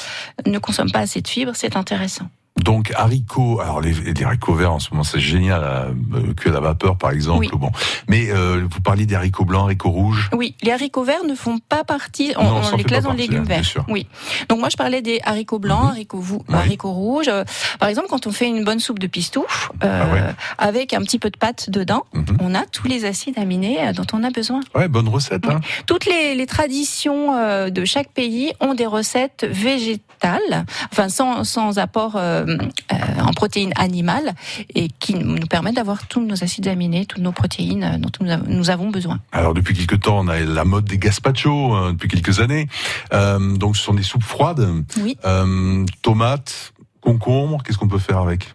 ne 0.45 0.59
consomme 0.59 0.91
pas 0.91 0.99
assez 0.99 1.21
de 1.21 1.27
fibres, 1.27 1.53
c'est 1.55 1.77
intéressant. 1.77 2.29
Donc 2.63 2.91
haricots, 2.95 3.59
alors 3.61 3.81
les, 3.81 3.93
les 3.93 4.23
haricots 4.23 4.53
verts 4.55 4.73
en 4.73 4.79
ce 4.79 4.89
moment 4.91 5.03
c'est 5.03 5.19
génial, 5.19 5.61
euh, 5.63 6.33
cuits 6.35 6.49
à 6.49 6.53
la 6.53 6.59
vapeur 6.59 6.97
par 6.97 7.11
exemple. 7.11 7.39
Oui. 7.39 7.49
Bon, 7.53 7.71
mais 8.09 8.29
euh, 8.29 8.65
vous 8.69 8.81
parliez 8.81 9.05
des 9.05 9.15
haricots 9.15 9.45
blancs, 9.45 9.63
haricots 9.63 9.89
rouges. 9.89 10.29
Oui, 10.33 10.55
les 10.61 10.71
haricots 10.71 11.03
verts 11.03 11.23
ne 11.27 11.35
font 11.35 11.59
pas 11.59 11.83
partie. 11.83 12.33
On, 12.37 12.43
Non, 12.43 12.49
on 12.63 12.73
en 12.73 12.75
les 12.75 12.83
classe 12.83 13.05
les 13.11 13.17
légumes 13.17 13.39
hein, 13.41 13.43
bien 13.45 13.55
verts. 13.57 13.65
sûr. 13.65 13.83
Mhm. 13.87 13.93
Oui. 13.93 14.07
Donc 14.49 14.59
moi 14.59 14.69
je 14.69 14.77
parlais 14.77 15.01
des 15.01 15.19
haricots 15.23 15.59
blancs, 15.59 15.89
haricots, 15.91 16.19
vou- 16.19 16.43
haricots 16.51 16.91
rouges. 16.91 17.27
Euh, 17.29 17.43
Par 17.79 17.89
exemple, 17.89 18.07
quand 18.09 18.27
on 18.27 18.31
fait 18.31 18.47
une 18.47 18.63
bonne 18.63 18.79
soupe 18.79 18.99
de 18.99 19.07
pistouf 19.07 19.71
euh, 19.83 20.31
Ah 20.59 20.67
avec 20.67 20.93
un 20.93 21.01
petit 21.01 21.19
peu 21.19 21.29
de 21.29 21.37
pâte 21.37 21.69
dedans, 21.69 22.03
Mhm. 22.13 22.37
on 22.41 22.55
a 22.55 22.65
tous 22.65 22.87
les 22.87 23.05
acides 23.05 23.37
aminés 23.39 23.77
euh, 23.81 23.93
dont 23.93 24.05
on 24.13 24.23
a 24.23 24.29
besoin. 24.31 24.61
Ouais, 24.75 24.87
bonne 24.87 25.07
recette. 25.09 25.45
Hein. 25.47 25.59
Toutes 25.85 26.05
les, 26.05 26.35
les 26.35 26.45
traditions 26.45 27.35
euh, 27.35 27.69
de 27.69 27.85
chaque 27.85 28.09
pays 28.11 28.51
ont 28.59 28.73
des 28.73 28.85
recettes 28.85 29.45
végétales, 29.49 30.65
enfin 30.91 31.09
sans, 31.09 31.43
sans 31.43 31.77
apport 31.79 32.15
euh, 32.15 32.45
euh, 32.46 32.46
en 33.21 33.33
protéines 33.33 33.73
animales, 33.75 34.33
et 34.75 34.87
qui 34.99 35.13
nous 35.15 35.45
permettent 35.47 35.75
d'avoir 35.75 36.07
tous 36.07 36.21
nos 36.25 36.43
acides 36.43 36.67
aminés, 36.67 37.05
toutes 37.05 37.21
nos 37.21 37.31
protéines 37.31 37.83
euh, 37.83 37.97
dont 37.97 38.11
nous, 38.21 38.31
av- 38.31 38.47
nous 38.47 38.69
avons 38.69 38.89
besoin. 38.89 39.19
Alors 39.31 39.53
depuis 39.53 39.73
quelques 39.75 39.99
temps, 40.01 40.19
on 40.19 40.27
a 40.27 40.39
la 40.39 40.65
mode 40.65 40.85
des 40.85 40.97
gazpacho 40.97 41.73
hein, 41.73 41.93
depuis 41.93 42.07
quelques 42.07 42.39
années. 42.39 42.67
Euh, 43.13 43.55
donc 43.57 43.77
ce 43.77 43.83
sont 43.83 43.93
des 43.93 44.03
soupes 44.03 44.23
froides. 44.23 44.67
Oui. 45.01 45.17
Euh, 45.25 45.85
tomates, 46.01 46.73
concombres. 47.01 47.63
Qu'est-ce 47.63 47.77
qu'on 47.77 47.87
peut 47.87 47.99
faire 47.99 48.19
avec? 48.19 48.53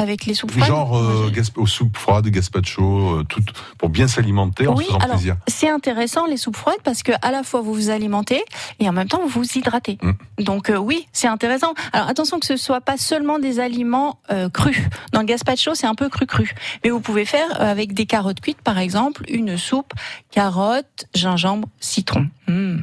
Avec 0.00 0.26
les 0.26 0.34
soupes 0.34 0.50
froides. 0.50 0.66
Genre 0.66 0.96
euh, 0.96 1.30
gasp- 1.30 1.66
soupes 1.66 1.96
froides, 1.96 2.26
gazpacho, 2.28 3.18
euh, 3.18 3.24
tout 3.24 3.42
pour 3.78 3.88
bien 3.90 4.08
s'alimenter 4.08 4.66
en 4.66 4.74
oui, 4.74 4.84
se 4.84 4.88
faisant 4.88 4.98
alors 4.98 5.16
plaisir. 5.16 5.36
c'est 5.46 5.68
intéressant 5.68 6.26
les 6.26 6.36
soupes 6.36 6.56
froides 6.56 6.80
parce 6.82 7.02
que 7.02 7.12
à 7.22 7.30
la 7.30 7.42
fois 7.42 7.60
vous 7.60 7.72
vous 7.74 7.90
alimentez 7.90 8.42
et 8.80 8.88
en 8.88 8.92
même 8.92 9.08
temps 9.08 9.20
vous 9.22 9.28
vous 9.28 9.58
hydratez. 9.58 9.98
Mm. 10.02 10.44
Donc 10.44 10.70
euh, 10.70 10.76
oui, 10.78 11.06
c'est 11.12 11.28
intéressant. 11.28 11.74
Alors 11.92 12.08
attention 12.08 12.40
que 12.40 12.46
ce 12.46 12.56
soit 12.56 12.80
pas 12.80 12.96
seulement 12.96 13.38
des 13.38 13.60
aliments 13.60 14.18
euh, 14.30 14.48
crus. 14.48 14.78
Dans 15.12 15.20
le 15.20 15.26
gazpacho, 15.26 15.74
c'est 15.74 15.86
un 15.86 15.94
peu 15.94 16.08
cru 16.08 16.26
cru. 16.26 16.52
Mais 16.82 16.90
vous 16.90 17.00
pouvez 17.00 17.24
faire 17.24 17.60
avec 17.60 17.92
des 17.94 18.06
carottes 18.06 18.40
cuites 18.40 18.62
par 18.62 18.78
exemple 18.78 19.24
une 19.28 19.56
soupe 19.56 19.92
carottes, 20.30 21.06
gingembre, 21.14 21.68
citron. 21.80 22.26
Mm. 22.48 22.78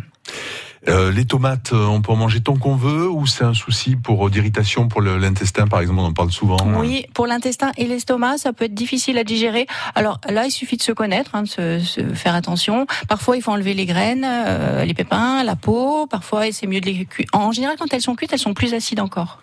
Euh, 0.88 1.12
les 1.12 1.26
tomates, 1.26 1.73
euh, 1.73 1.86
on 1.86 2.02
peut 2.02 2.12
en 2.12 2.15
manger 2.15 2.39
tant 2.39 2.56
qu'on 2.56 2.76
veut 2.76 3.10
ou 3.10 3.28
c'est 3.28 3.43
un 3.43 3.54
souci 3.54 3.95
pour 3.95 4.28
euh, 4.28 4.30
d'irritation 4.30 4.88
pour 4.88 5.02
l'intestin 5.02 5.67
par 5.67 5.82
exemple, 5.82 6.00
on 6.00 6.06
en 6.06 6.13
parle 6.13 6.32
souvent. 6.32 6.58
Oui, 6.78 7.06
pour 7.13 7.28
l'intestin 7.28 7.71
et 7.78 7.86
l'estomac, 7.86 8.38
ça 8.38 8.54
peut 8.54 8.65
être 8.65 8.73
difficile 8.73 9.17
à 9.17 9.23
digérer. 9.23 9.67
Alors 9.95 10.19
là, 10.30 10.45
il 10.45 10.52
suffit 10.52 10.78
de 10.78 10.84
se 10.84 10.91
connaître, 10.91 11.32
hein, 11.34 11.43
de 11.43 11.47
se, 11.47 11.80
se 11.80 12.02
faire 12.13 12.36
attention. 12.36 12.88
Parfois, 13.08 13.36
il 13.36 13.41
faut 13.41 13.52
enlever 13.52 13.73
les 13.73 13.86
graines, 13.86 14.26
euh, 14.26 14.86
les 14.86 14.93
pépins, 14.93 15.43
la 15.43 15.56
peau. 15.56 16.08
Parfois, 16.08 16.52
c'est 16.52 16.67
mieux 16.67 16.82
de 16.82 16.86
les 16.86 17.06
cuire. 17.06 17.28
En 17.34 17.52
général, 17.52 17.76
quand 17.78 17.93
elles 17.93 18.02
sont 18.02 18.15
cuites, 18.15 18.32
elles 18.34 18.39
sont 18.39 18.54
plus 18.54 18.73
acides 18.73 19.00
encore. 19.00 19.39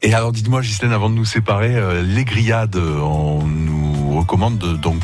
Et 0.00 0.14
alors 0.14 0.30
dites-moi 0.30 0.60
Ghislaine, 0.60 0.92
avant 0.92 1.10
de 1.10 1.14
nous 1.16 1.24
séparer, 1.24 1.74
euh, 1.74 2.02
les 2.02 2.24
grillades, 2.24 2.76
on 2.76 3.42
nous 3.42 3.87
recommande 4.16 4.58
de, 4.58 4.76
donc 4.76 5.00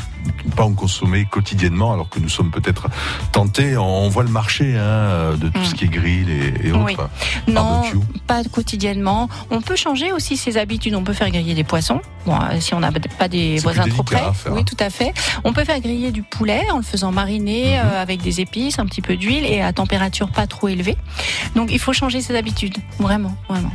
pas 0.55 0.63
en 0.63 0.73
consommer 0.73 1.25
quotidiennement 1.25 1.93
alors 1.93 2.09
que 2.09 2.19
nous 2.19 2.29
sommes 2.29 2.51
peut-être 2.51 2.87
tentés. 3.31 3.77
On 3.77 4.09
voit 4.09 4.23
le 4.23 4.29
marché 4.29 4.75
hein, 4.77 5.35
de 5.37 5.49
tout 5.49 5.63
ce 5.63 5.75
qui 5.75 5.85
est 5.85 5.89
grill 5.89 6.29
et, 6.29 6.67
et 6.67 6.71
autres. 6.71 7.09
Oui. 7.47 7.53
Non, 7.53 7.83
pas 8.27 8.43
quotidiennement. 8.43 9.29
On 9.51 9.61
peut 9.61 9.75
changer 9.75 10.11
aussi 10.11 10.37
ses 10.37 10.57
habitudes. 10.57 10.95
On 10.95 11.03
peut 11.03 11.13
faire 11.13 11.29
griller 11.29 11.53
des 11.53 11.63
poissons. 11.63 12.01
Bon, 12.25 12.35
euh, 12.35 12.59
si 12.59 12.73
on 12.73 12.79
n'a 12.79 12.91
pas 12.91 13.27
des 13.27 13.57
voisins 13.57 13.87
trop 13.87 14.03
près. 14.03 14.23
Oui, 14.49 14.65
tout 14.65 14.77
à 14.79 14.89
fait. 14.89 15.13
On 15.43 15.53
peut 15.53 15.63
faire 15.63 15.79
griller 15.79 16.11
du 16.11 16.23
poulet 16.23 16.63
en 16.71 16.77
le 16.77 16.83
faisant 16.83 17.11
mariner 17.11 17.79
euh, 17.79 18.01
avec 18.01 18.21
des 18.21 18.41
épices, 18.41 18.79
un 18.79 18.85
petit 18.85 19.01
peu 19.01 19.15
d'huile 19.15 19.45
et 19.45 19.61
à 19.61 19.73
température 19.73 20.29
pas 20.29 20.47
trop 20.47 20.67
élevée. 20.67 20.97
Donc, 21.55 21.69
il 21.71 21.79
faut 21.79 21.93
changer 21.93 22.21
ses 22.21 22.35
habitudes. 22.35 22.77
Vraiment, 22.99 23.35
vraiment. 23.47 23.71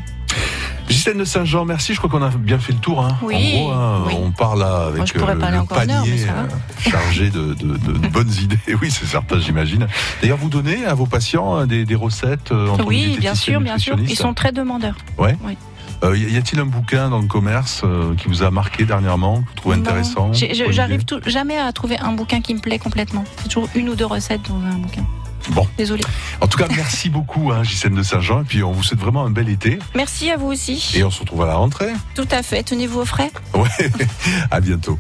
Ghislaine 0.90 1.18
de 1.18 1.24
Saint-Jean, 1.24 1.64
merci. 1.64 1.94
Je 1.94 1.98
crois 1.98 2.10
qu'on 2.10 2.22
a 2.24 2.30
bien 2.30 2.58
fait 2.58 2.72
le 2.72 2.78
tour. 2.78 3.04
Hein. 3.04 3.16
Oui, 3.22 3.34
en 3.36 3.62
gros, 3.62 3.70
hein, 3.72 4.02
oui. 4.06 4.14
on 4.22 4.30
part 4.32 4.56
là 4.56 4.86
avec 4.88 4.96
Moi, 4.96 5.06
euh, 5.30 5.34
le 5.34 5.54
heure, 5.56 5.66
panier 5.66 5.94
euh, 6.28 6.46
chargé 6.90 7.30
de, 7.30 7.54
de- 7.54 7.76
de- 7.76 7.98
de 7.98 8.08
bonnes 8.08 8.32
idées. 8.42 8.58
Oui, 8.80 8.90
c'est 8.90 9.06
certain, 9.06 9.38
j'imagine. 9.40 9.86
D'ailleurs, 10.20 10.38
vous 10.38 10.48
donnez 10.48 10.84
à 10.86 10.94
vos 10.94 11.06
patients 11.06 11.58
euh, 11.60 11.66
des, 11.66 11.84
des 11.84 11.94
recettes 11.94 12.52
euh, 12.52 12.68
en 12.68 12.76
tant 12.76 12.84
que 12.84 12.88
Oui, 12.88 13.16
bien 13.18 13.34
sûr, 13.34 13.60
bien 13.60 13.78
sûr. 13.78 13.96
Ils 14.00 14.16
sont 14.16 14.34
très 14.34 14.52
demandeurs. 14.52 14.96
Ouais. 15.18 15.36
Oui. 15.44 15.56
Euh, 16.02 16.16
y 16.16 16.36
a-t-il 16.38 16.58
un 16.58 16.64
bouquin 16.64 17.10
dans 17.10 17.18
le 17.20 17.26
commerce 17.26 17.82
euh, 17.84 18.14
qui 18.14 18.26
vous 18.28 18.42
a 18.42 18.50
marqué 18.50 18.86
dernièrement, 18.86 19.42
que 19.42 19.48
vous 19.48 19.54
trouvez 19.56 19.76
intéressant 19.76 20.32
J'arrive 20.32 21.04
jamais 21.26 21.58
à 21.58 21.70
trouver 21.72 21.98
un 21.98 22.12
bouquin 22.12 22.40
qui 22.40 22.54
me 22.54 22.58
plaît 22.60 22.78
complètement. 22.78 23.22
C'est 23.36 23.48
toujours 23.48 23.68
une 23.74 23.90
ou 23.90 23.94
deux 23.94 24.06
recettes 24.06 24.40
dans 24.48 24.56
un 24.66 24.78
bouquin. 24.78 25.04
Bon. 25.50 25.66
Désolée. 25.76 26.04
En 26.40 26.46
tout 26.46 26.58
cas, 26.58 26.66
merci 26.74 27.08
beaucoup, 27.10 27.50
hein, 27.52 27.62
Ghislaine 27.62 27.94
de 27.94 28.02
Saint-Jean. 28.02 28.42
Et 28.42 28.44
puis, 28.44 28.62
on 28.62 28.72
vous 28.72 28.82
souhaite 28.82 29.00
vraiment 29.00 29.24
un 29.24 29.30
bel 29.30 29.48
été. 29.48 29.78
Merci 29.94 30.30
à 30.30 30.36
vous 30.36 30.48
aussi. 30.48 30.92
Et 30.94 31.04
on 31.04 31.10
se 31.10 31.20
retrouve 31.20 31.42
à 31.42 31.46
la 31.46 31.56
rentrée. 31.56 31.92
Tout 32.14 32.28
à 32.30 32.42
fait. 32.42 32.62
Tenez-vous 32.62 33.00
au 33.00 33.04
frais. 33.04 33.30
Ouais. 33.54 33.90
à 34.50 34.60
bientôt. 34.60 34.98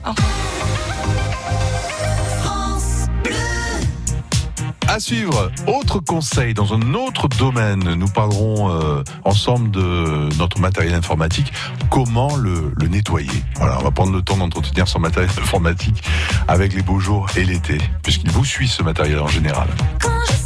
À 4.92 4.98
suivre, 4.98 5.52
autre 5.68 6.00
conseil 6.00 6.52
dans 6.52 6.74
un 6.74 6.94
autre 6.94 7.28
domaine. 7.28 7.94
Nous 7.94 8.08
parlerons 8.08 8.70
euh, 8.70 9.04
ensemble 9.24 9.70
de 9.70 10.28
notre 10.36 10.58
matériel 10.58 10.94
informatique, 10.94 11.52
comment 11.90 12.34
le, 12.34 12.72
le 12.74 12.88
nettoyer. 12.88 13.30
Voilà, 13.54 13.78
on 13.78 13.84
va 13.84 13.92
prendre 13.92 14.12
le 14.12 14.20
temps 14.20 14.36
d'entretenir 14.36 14.88
son 14.88 14.98
matériel 14.98 15.30
informatique 15.40 16.02
avec 16.48 16.74
les 16.74 16.82
beaux 16.82 16.98
jours 16.98 17.28
et 17.36 17.44
l'été, 17.44 17.78
puisqu'il 18.02 18.32
vous 18.32 18.44
suit 18.44 18.66
ce 18.66 18.82
matériel 18.82 19.20
en 19.20 19.28
général. 19.28 19.68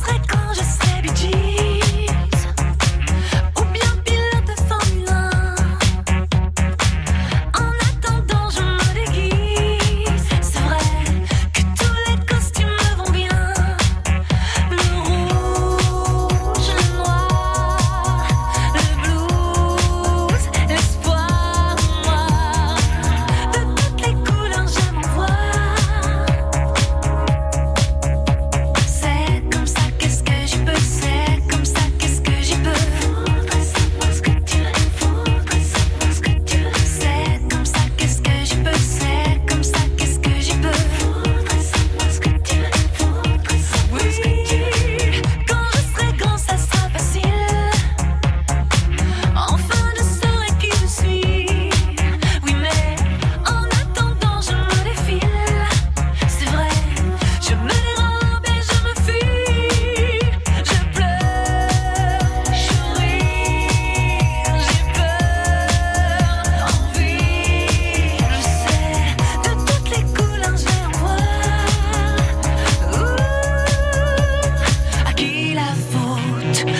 Quand 0.06 0.52
je 0.52 0.60
serai, 0.60 1.02
Bee 1.02 1.43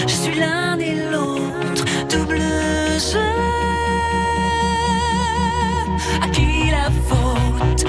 Je 0.07 0.13
suis 0.15 0.35
l'un 0.39 0.79
et 0.79 0.97
l'autre, 1.11 1.85
double 2.11 2.39
jeu. 2.39 3.19
À 6.23 6.29
qui 6.29 6.71
la 6.71 6.91
faute? 7.09 7.85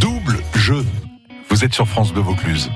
Double 0.00 0.38
jeu. 0.54 0.86
Vous 1.50 1.66
êtes 1.66 1.74
sur 1.74 1.86
France 1.86 2.14
Bleu 2.14 2.22
Vaucluse. 2.22 2.70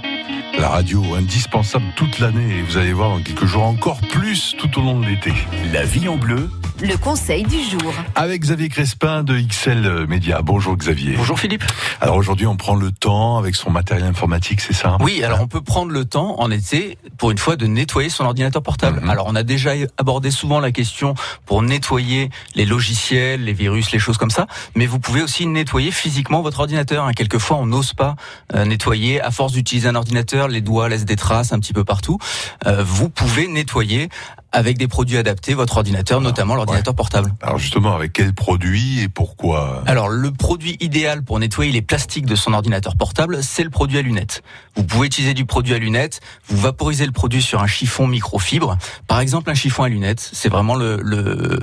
La 0.58 0.68
radio 0.68 1.14
indispensable 1.14 1.86
toute 1.96 2.18
l'année 2.18 2.58
et 2.58 2.62
vous 2.62 2.76
allez 2.76 2.92
voir 2.92 3.08
dans 3.08 3.22
quelques 3.22 3.46
jours 3.46 3.62
encore 3.62 3.98
plus 4.12 4.54
tout 4.58 4.78
au 4.78 4.82
long 4.82 5.00
de 5.00 5.06
l'été. 5.06 5.32
La 5.72 5.84
vie 5.84 6.08
en 6.08 6.18
bleu. 6.18 6.50
Le 6.80 6.96
conseil 6.96 7.42
du 7.42 7.60
jour. 7.60 7.92
Avec 8.14 8.40
Xavier 8.42 8.68
Crespin 8.68 9.24
de 9.24 9.36
XL 9.36 10.06
Média. 10.06 10.42
Bonjour 10.42 10.76
Xavier. 10.76 11.14
Bonjour 11.16 11.38
Philippe. 11.40 11.64
Alors 12.00 12.14
aujourd'hui 12.14 12.46
on 12.46 12.56
prend 12.56 12.76
le 12.76 12.92
temps 12.92 13.36
avec 13.36 13.56
son 13.56 13.70
matériel 13.70 14.06
informatique, 14.06 14.60
c'est 14.60 14.74
ça? 14.74 14.96
Oui, 15.00 15.24
alors 15.24 15.40
on 15.40 15.48
peut 15.48 15.60
prendre 15.60 15.90
le 15.90 16.04
temps 16.04 16.36
en 16.40 16.52
été 16.52 16.96
pour 17.16 17.32
une 17.32 17.38
fois 17.38 17.56
de 17.56 17.66
nettoyer 17.66 18.10
son 18.10 18.24
ordinateur 18.24 18.62
portable. 18.62 19.00
Mhm. 19.00 19.10
Alors 19.10 19.26
on 19.28 19.34
a 19.34 19.42
déjà 19.42 19.72
abordé 19.96 20.30
souvent 20.30 20.60
la 20.60 20.70
question 20.70 21.14
pour 21.46 21.62
nettoyer 21.62 22.30
les 22.54 22.64
logiciels, 22.64 23.42
les 23.42 23.52
virus, 23.54 23.90
les 23.90 23.98
choses 23.98 24.16
comme 24.16 24.30
ça, 24.30 24.46
mais 24.76 24.86
vous 24.86 25.00
pouvez 25.00 25.22
aussi 25.22 25.46
nettoyer 25.46 25.90
physiquement 25.90 26.42
votre 26.42 26.60
ordinateur. 26.60 27.04
hein. 27.06 27.12
Quelquefois 27.12 27.56
on 27.56 27.66
n'ose 27.66 27.92
pas 27.92 28.14
euh, 28.54 28.64
nettoyer 28.64 29.20
à 29.20 29.32
force 29.32 29.52
d'utiliser 29.52 29.88
un 29.88 29.96
ordinateur, 29.96 30.46
les 30.46 30.60
doigts 30.60 30.88
laissent 30.88 31.04
des 31.06 31.16
traces 31.16 31.52
un 31.52 31.58
petit 31.58 31.72
peu 31.72 31.82
partout. 31.82 32.18
Euh, 32.66 32.84
vous 32.86 33.08
pouvez 33.08 33.48
nettoyer 33.48 34.08
avec 34.52 34.78
des 34.78 34.88
produits 34.88 35.16
adaptés 35.16 35.54
votre 35.54 35.76
ordinateur, 35.76 36.20
notamment 36.20 36.54
l'ordinateur 36.54 36.94
portable. 36.94 37.34
Alors 37.42 37.58
justement 37.58 37.94
avec 37.94 38.12
quel 38.12 38.32
produit 38.32 39.00
et 39.00 39.08
pourquoi 39.08 39.82
Alors, 39.86 40.08
le 40.08 40.30
produit 40.30 40.76
idéal 40.80 41.22
pour 41.22 41.38
nettoyer 41.38 41.70
les 41.70 41.82
plastiques 41.82 42.26
de 42.26 42.34
son 42.34 42.54
ordinateur 42.54 42.96
portable, 42.96 43.42
c'est 43.42 43.64
le 43.64 43.70
produit 43.70 43.98
à 43.98 44.02
lunettes. 44.02 44.42
Vous 44.74 44.84
pouvez 44.84 45.06
utiliser 45.06 45.34
du 45.34 45.44
produit 45.44 45.74
à 45.74 45.78
lunettes, 45.78 46.20
vous 46.48 46.56
vaporisez 46.56 47.04
le 47.04 47.12
produit 47.12 47.42
sur 47.42 47.60
un 47.62 47.66
chiffon 47.66 48.06
microfibre. 48.06 48.78
Par 49.06 49.20
exemple, 49.20 49.50
un 49.50 49.54
chiffon 49.54 49.82
à 49.82 49.88
lunettes, 49.88 50.30
c'est 50.32 50.48
vraiment 50.48 50.74
le, 50.76 50.98
le, 51.02 51.60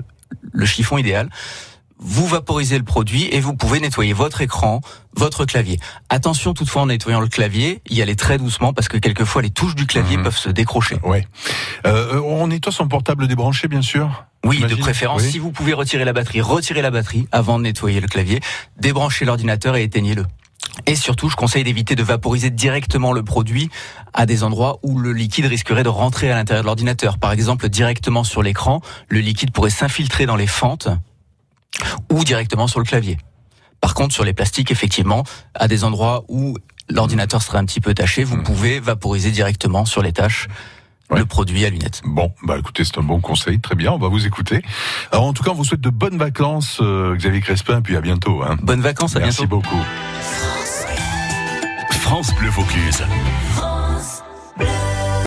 le 0.51 0.65
chiffon 0.65 0.97
idéal. 0.97 1.29
Vous 1.97 2.27
vaporisez 2.27 2.77
le 2.77 2.83
produit 2.83 3.27
et 3.31 3.39
vous 3.39 3.53
pouvez 3.55 3.79
nettoyer 3.79 4.13
votre 4.13 4.41
écran, 4.41 4.81
votre 5.15 5.45
clavier. 5.45 5.79
Attention 6.09 6.53
toutefois 6.53 6.81
en 6.83 6.85
nettoyant 6.87 7.21
le 7.21 7.27
clavier, 7.27 7.81
y 7.89 8.01
aller 8.01 8.15
très 8.15 8.37
doucement 8.37 8.73
parce 8.73 8.89
que 8.89 8.97
quelquefois 8.97 9.41
les 9.41 9.49
touches 9.49 9.75
du 9.75 9.85
clavier 9.87 10.17
peuvent 10.17 10.37
se 10.37 10.49
décrocher. 10.49 10.97
Ouais. 11.03 11.25
Euh, 11.85 12.19
on 12.21 12.47
nettoie 12.47 12.73
son 12.73 12.87
portable 12.87 13.27
débranché 13.27 13.67
bien 13.69 13.81
sûr 13.81 14.25
Oui, 14.43 14.59
de 14.59 14.75
préférence, 14.75 15.21
Oui. 15.23 15.31
si 15.31 15.39
vous 15.39 15.51
pouvez 15.51 15.73
retirer 15.73 16.03
la 16.03 16.13
batterie, 16.13 16.41
retirez 16.41 16.81
la 16.81 16.91
batterie 16.91 17.27
avant 17.31 17.57
de 17.57 17.63
nettoyer 17.63 18.01
le 18.01 18.07
clavier, 18.07 18.41
débranchez 18.77 19.23
l'ordinateur 19.23 19.77
et 19.77 19.83
éteignez-le. 19.83 20.25
Et 20.87 20.95
surtout, 20.95 21.29
je 21.29 21.37
conseille 21.37 21.63
d'éviter 21.63 21.95
de 21.95 22.03
vaporiser 22.03 22.49
directement 22.49 23.13
le 23.13 23.23
produit 23.23 23.69
à 24.13 24.25
des 24.25 24.43
endroits 24.43 24.79
où 24.83 24.99
le 24.99 25.13
liquide 25.13 25.45
risquerait 25.45 25.83
de 25.83 25.89
rentrer 25.89 26.29
à 26.29 26.35
l'intérieur 26.35 26.63
de 26.63 26.67
l'ordinateur. 26.67 27.17
Par 27.17 27.31
exemple, 27.31 27.69
directement 27.69 28.25
sur 28.25 28.43
l'écran, 28.43 28.81
le 29.07 29.19
liquide 29.19 29.51
pourrait 29.51 29.69
s'infiltrer 29.69 30.25
dans 30.25 30.35
les 30.35 30.47
fentes 30.47 30.89
ou 32.11 32.23
directement 32.23 32.67
sur 32.67 32.79
le 32.79 32.85
clavier. 32.85 33.17
Par 33.81 33.93
contre, 33.93 34.13
sur 34.13 34.23
les 34.23 34.33
plastiques, 34.33 34.71
effectivement, 34.71 35.23
à 35.53 35.67
des 35.67 35.83
endroits 35.83 36.23
où 36.27 36.57
l'ordinateur 36.89 37.41
serait 37.41 37.57
un 37.57 37.65
petit 37.65 37.81
peu 37.81 37.93
taché, 37.93 38.23
Hmm. 38.23 38.27
vous 38.27 38.43
pouvez 38.43 38.79
vaporiser 38.79 39.31
directement 39.31 39.85
sur 39.85 40.01
les 40.01 40.11
tâches 40.13 40.47
le 41.11 41.23
produit 41.25 41.63
à 41.65 41.69
lunettes. 41.69 42.01
Bon, 42.03 42.31
bah 42.41 42.57
écoutez, 42.57 42.83
c'est 42.83 42.97
un 42.97 43.03
bon 43.03 43.19
conseil, 43.21 43.59
très 43.59 43.75
bien, 43.75 43.91
on 43.91 43.99
va 43.99 44.07
vous 44.07 44.25
écouter. 44.25 44.63
Alors 45.11 45.25
en 45.25 45.33
tout 45.33 45.43
cas, 45.43 45.51
on 45.51 45.53
vous 45.53 45.63
souhaite 45.63 45.81
de 45.81 45.91
bonnes 45.91 46.17
vacances, 46.17 46.79
euh, 46.81 47.15
Xavier 47.15 47.41
Crespin, 47.41 47.81
puis 47.83 47.95
à 47.95 48.01
bientôt. 48.01 48.41
Hein. 48.41 48.57
Bonnes 48.63 48.81
vacances, 48.81 49.15
à 49.15 49.19
Merci 49.19 49.45
bientôt. 49.45 49.57
beaucoup. 49.61 49.83
France 52.01 52.33
Bleu 52.35 52.49
Vaucluse. 52.49 53.03
France 53.55 54.23